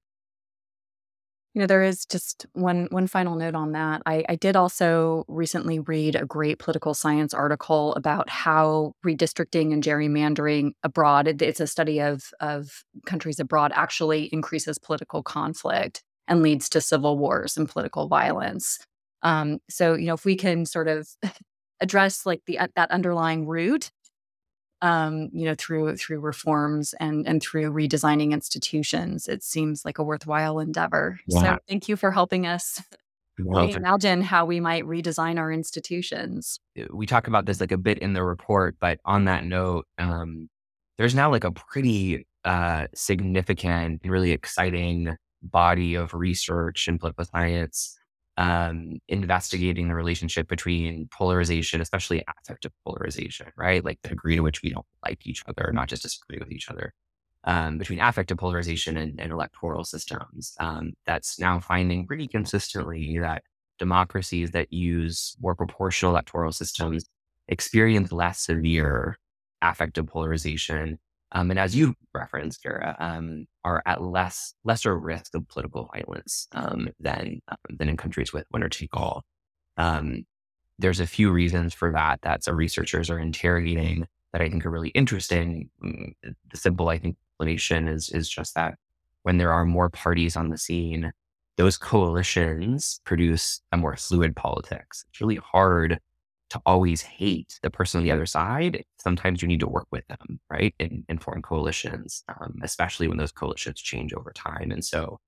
You 1.58 1.64
know, 1.64 1.66
there 1.66 1.82
is 1.82 2.06
just 2.06 2.46
one 2.52 2.86
one 2.92 3.08
final 3.08 3.34
note 3.34 3.56
on 3.56 3.72
that. 3.72 4.00
I, 4.06 4.24
I 4.28 4.36
did 4.36 4.54
also 4.54 5.24
recently 5.26 5.80
read 5.80 6.14
a 6.14 6.24
great 6.24 6.60
political 6.60 6.94
science 6.94 7.34
article 7.34 7.96
about 7.96 8.30
how 8.30 8.92
redistricting 9.04 9.72
and 9.72 9.82
gerrymandering 9.82 10.74
abroad, 10.84 11.26
it, 11.26 11.42
it's 11.42 11.58
a 11.58 11.66
study 11.66 12.00
of 12.00 12.30
of 12.38 12.84
countries 13.06 13.40
abroad, 13.40 13.72
actually 13.74 14.26
increases 14.26 14.78
political 14.78 15.24
conflict 15.24 16.04
and 16.28 16.42
leads 16.42 16.68
to 16.68 16.80
civil 16.80 17.18
wars 17.18 17.56
and 17.56 17.68
political 17.68 18.06
violence. 18.06 18.78
Um, 19.24 19.58
so, 19.68 19.94
you 19.94 20.06
know, 20.06 20.14
if 20.14 20.24
we 20.24 20.36
can 20.36 20.64
sort 20.64 20.86
of 20.86 21.08
address 21.80 22.24
like 22.24 22.42
the 22.46 22.60
that 22.76 22.92
underlying 22.92 23.48
root 23.48 23.90
um, 24.82 25.30
you 25.32 25.44
know, 25.44 25.54
through 25.56 25.96
through 25.96 26.20
reforms 26.20 26.94
and 27.00 27.26
and 27.26 27.42
through 27.42 27.72
redesigning 27.72 28.32
institutions. 28.32 29.28
It 29.28 29.42
seems 29.42 29.84
like 29.84 29.98
a 29.98 30.04
worthwhile 30.04 30.58
endeavor. 30.58 31.20
So 31.28 31.58
thank 31.68 31.88
you 31.88 31.96
for 31.96 32.10
helping 32.10 32.46
us 32.46 32.82
well, 33.38 33.68
imagine 33.68 34.20
how 34.20 34.44
we 34.44 34.60
might 34.60 34.84
redesign 34.84 35.38
our 35.38 35.52
institutions. 35.52 36.60
Uh, 36.78 36.84
we 36.92 37.06
talk 37.06 37.28
about 37.28 37.46
this 37.46 37.60
like 37.60 37.72
a 37.72 37.78
bit 37.78 37.98
in 37.98 38.12
the 38.12 38.22
report, 38.22 38.76
but 38.80 38.98
on 39.04 39.24
that 39.26 39.44
note, 39.44 39.86
um, 39.98 40.48
there's 40.96 41.14
now 41.14 41.30
like 41.30 41.44
a 41.44 41.52
pretty 41.52 42.26
uh, 42.44 42.86
significant, 42.94 44.02
really 44.04 44.32
exciting 44.32 45.16
body 45.42 45.94
of 45.94 46.14
research 46.14 46.88
in 46.88 46.98
political 46.98 47.24
science 47.24 47.97
um, 48.38 49.00
investigating 49.08 49.88
the 49.88 49.96
relationship 49.96 50.46
between 50.46 51.08
polarization, 51.12 51.80
especially 51.80 52.24
affective 52.38 52.70
polarization, 52.86 53.48
right? 53.56 53.84
Like 53.84 53.98
the 54.02 54.10
degree 54.10 54.36
to 54.36 54.42
which 54.42 54.62
we 54.62 54.70
don't 54.70 54.86
like 55.04 55.26
each 55.26 55.42
other, 55.48 55.72
not 55.74 55.88
just 55.88 56.02
disagree 56.02 56.38
with 56.38 56.52
each 56.52 56.70
other, 56.70 56.94
um, 57.42 57.78
between 57.78 57.98
affective 57.98 58.38
polarization 58.38 58.96
and, 58.96 59.20
and 59.20 59.32
electoral 59.32 59.82
systems. 59.82 60.54
Um, 60.60 60.92
that's 61.04 61.40
now 61.40 61.58
finding 61.58 62.06
pretty 62.06 62.28
consistently 62.28 63.18
that 63.18 63.42
democracies 63.80 64.52
that 64.52 64.72
use 64.72 65.34
more 65.40 65.56
proportional 65.56 66.12
electoral 66.12 66.52
systems 66.52 67.06
experience 67.48 68.12
less 68.12 68.38
severe 68.38 69.18
affective 69.62 70.06
polarization. 70.06 71.00
Um, 71.32 71.50
and 71.50 71.60
as 71.60 71.76
you 71.76 71.94
referenced, 72.14 72.64
Carah, 72.64 72.96
um, 73.00 73.46
are 73.64 73.82
at 73.86 74.02
less 74.02 74.54
lesser 74.64 74.98
risk 74.98 75.34
of 75.34 75.46
political 75.48 75.90
violence 75.92 76.48
um, 76.52 76.88
than 77.00 77.40
um, 77.48 77.56
than 77.68 77.88
in 77.88 77.96
countries 77.96 78.32
with 78.32 78.46
winner 78.52 78.68
take 78.68 78.96
all. 78.96 79.24
There's 80.78 81.00
a 81.00 81.06
few 81.06 81.32
reasons 81.32 81.74
for 81.74 81.90
that 81.92 82.22
that 82.22 82.44
some 82.44 82.56
researchers 82.56 83.10
are 83.10 83.18
interrogating 83.18 84.06
that 84.32 84.42
I 84.42 84.48
think 84.48 84.64
are 84.64 84.70
really 84.70 84.90
interesting. 84.90 85.70
Mm, 85.82 86.12
the 86.22 86.56
simple, 86.56 86.88
I 86.88 86.98
think, 86.98 87.16
explanation 87.32 87.88
is 87.88 88.10
is 88.10 88.28
just 88.28 88.54
that 88.54 88.74
when 89.22 89.38
there 89.38 89.52
are 89.52 89.64
more 89.64 89.90
parties 89.90 90.36
on 90.36 90.50
the 90.50 90.58
scene, 90.58 91.12
those 91.56 91.76
coalitions 91.76 93.00
produce 93.04 93.60
a 93.72 93.76
more 93.76 93.96
fluid 93.96 94.36
politics. 94.36 95.04
It's 95.10 95.20
really 95.20 95.36
hard 95.36 95.98
to 96.50 96.60
always 96.64 97.02
hate 97.02 97.58
the 97.62 97.70
person 97.70 97.98
on 97.98 98.04
the 98.04 98.12
other 98.12 98.26
side. 98.26 98.84
Sometimes 98.98 99.42
you 99.42 99.48
need 99.48 99.60
to 99.60 99.68
work 99.68 99.86
with 99.90 100.06
them, 100.08 100.40
right? 100.50 100.74
In, 100.78 101.04
in 101.08 101.18
foreign 101.18 101.42
coalitions, 101.42 102.24
um, 102.28 102.58
especially 102.62 103.08
when 103.08 103.18
those 103.18 103.32
coalitions 103.32 103.80
change 103.80 104.12
over 104.14 104.32
time. 104.32 104.70
And 104.70 104.84
so, 104.84 105.18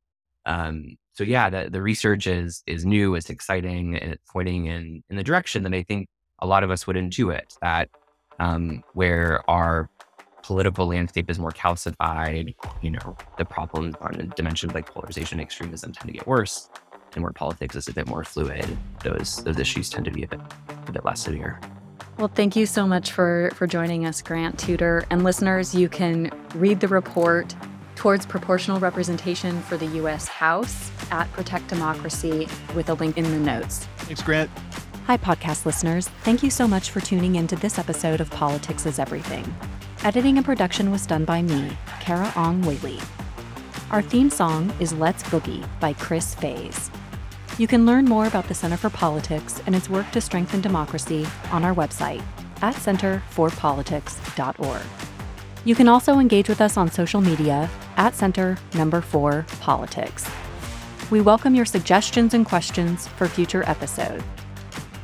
um, 0.46 0.96
so 1.12 1.24
yeah, 1.24 1.50
the, 1.50 1.68
the 1.70 1.82
research 1.82 2.26
is 2.26 2.62
is 2.66 2.86
new, 2.86 3.14
it's 3.14 3.28
exciting, 3.28 3.96
and 3.96 4.12
it's 4.12 4.24
pointing 4.30 4.66
in 4.66 5.02
in 5.10 5.16
the 5.16 5.22
direction 5.22 5.62
that 5.64 5.74
I 5.74 5.82
think 5.82 6.08
a 6.38 6.46
lot 6.46 6.64
of 6.64 6.70
us 6.70 6.86
would 6.86 6.96
intuit 6.96 7.42
that 7.60 7.90
um, 8.38 8.82
where 8.94 9.48
our 9.50 9.90
political 10.42 10.86
landscape 10.86 11.30
is 11.30 11.38
more 11.38 11.50
calcified, 11.50 12.54
you 12.80 12.90
know, 12.90 13.16
the 13.36 13.44
problems 13.44 13.94
on 14.00 14.32
dimensions 14.34 14.72
like 14.72 14.86
polarization 14.86 15.38
and 15.38 15.46
extremism 15.46 15.92
tend 15.92 16.06
to 16.08 16.12
get 16.12 16.26
worse. 16.26 16.70
And 17.14 17.24
where 17.24 17.32
politics 17.32 17.74
is 17.74 17.88
a 17.88 17.92
bit 17.92 18.06
more 18.06 18.22
fluid, 18.22 18.78
those 19.02 19.42
those 19.42 19.58
issues 19.58 19.90
tend 19.90 20.04
to 20.04 20.12
be 20.12 20.22
a 20.22 20.28
bit 20.28 20.40
a 20.90 20.92
bit 20.92 21.04
less 21.04 21.20
severe. 21.22 21.58
Well, 22.18 22.28
thank 22.28 22.54
you 22.54 22.66
so 22.66 22.86
much 22.86 23.12
for 23.12 23.50
for 23.54 23.66
joining 23.66 24.04
us, 24.04 24.20
Grant 24.20 24.58
Tudor. 24.58 25.06
And 25.10 25.24
listeners, 25.24 25.74
you 25.74 25.88
can 25.88 26.30
read 26.54 26.80
the 26.80 26.88
report 26.88 27.54
towards 27.96 28.26
proportional 28.26 28.78
representation 28.80 29.60
for 29.62 29.76
the 29.76 29.86
U.S. 29.86 30.28
House 30.28 30.90
at 31.10 31.30
Protect 31.32 31.66
Democracy 31.68 32.48
with 32.74 32.88
a 32.88 32.94
link 32.94 33.16
in 33.16 33.24
the 33.24 33.38
notes. 33.38 33.86
Thanks, 33.98 34.22
Grant. 34.22 34.50
Hi, 35.06 35.16
podcast 35.16 35.66
listeners. 35.66 36.08
Thank 36.24 36.42
you 36.42 36.50
so 36.50 36.68
much 36.68 36.90
for 36.90 37.00
tuning 37.00 37.36
into 37.36 37.56
this 37.56 37.78
episode 37.78 38.20
of 38.20 38.30
Politics 38.30 38.86
is 38.86 38.98
Everything. 38.98 39.54
Editing 40.04 40.36
and 40.36 40.46
production 40.46 40.90
was 40.90 41.06
done 41.06 41.24
by 41.24 41.42
me, 41.42 41.76
Carah 42.00 42.34
Ong 42.36 42.62
Whaley. 42.62 42.98
Our 43.90 44.02
theme 44.02 44.30
song 44.30 44.72
is 44.78 44.92
Let's 44.92 45.22
Boogie 45.24 45.66
by 45.80 45.92
Chris 45.94 46.34
Faze. 46.34 46.90
You 47.58 47.66
can 47.66 47.84
learn 47.84 48.06
more 48.06 48.26
about 48.26 48.48
the 48.48 48.54
Center 48.54 48.76
for 48.76 48.90
Politics 48.90 49.62
and 49.66 49.74
its 49.74 49.88
work 49.88 50.10
to 50.12 50.20
strengthen 50.20 50.60
democracy 50.60 51.26
on 51.50 51.64
our 51.64 51.74
website 51.74 52.22
at 52.62 52.74
centerforpolitics.org. 52.74 54.82
You 55.64 55.74
can 55.74 55.88
also 55.88 56.18
engage 56.18 56.48
with 56.48 56.60
us 56.60 56.76
on 56.76 56.90
social 56.90 57.20
media 57.20 57.68
at 57.96 58.14
Center 58.14 58.56
Number 58.74 59.00
4 59.00 59.44
Politics. 59.60 60.28
We 61.10 61.20
welcome 61.20 61.54
your 61.54 61.66
suggestions 61.66 62.34
and 62.34 62.46
questions 62.46 63.08
for 63.08 63.28
future 63.28 63.68
episodes. 63.68 64.24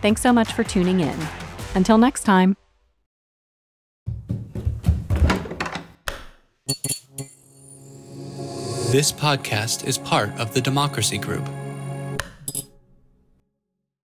Thanks 0.00 0.22
so 0.22 0.32
much 0.32 0.52
for 0.52 0.64
tuning 0.64 1.00
in. 1.00 1.18
Until 1.74 1.98
next 1.98 2.22
time. 2.22 2.56
This 8.92 9.12
podcast 9.12 9.86
is 9.86 9.98
part 9.98 10.30
of 10.38 10.54
the 10.54 10.60
Democracy 10.60 11.18
Group 11.18 11.46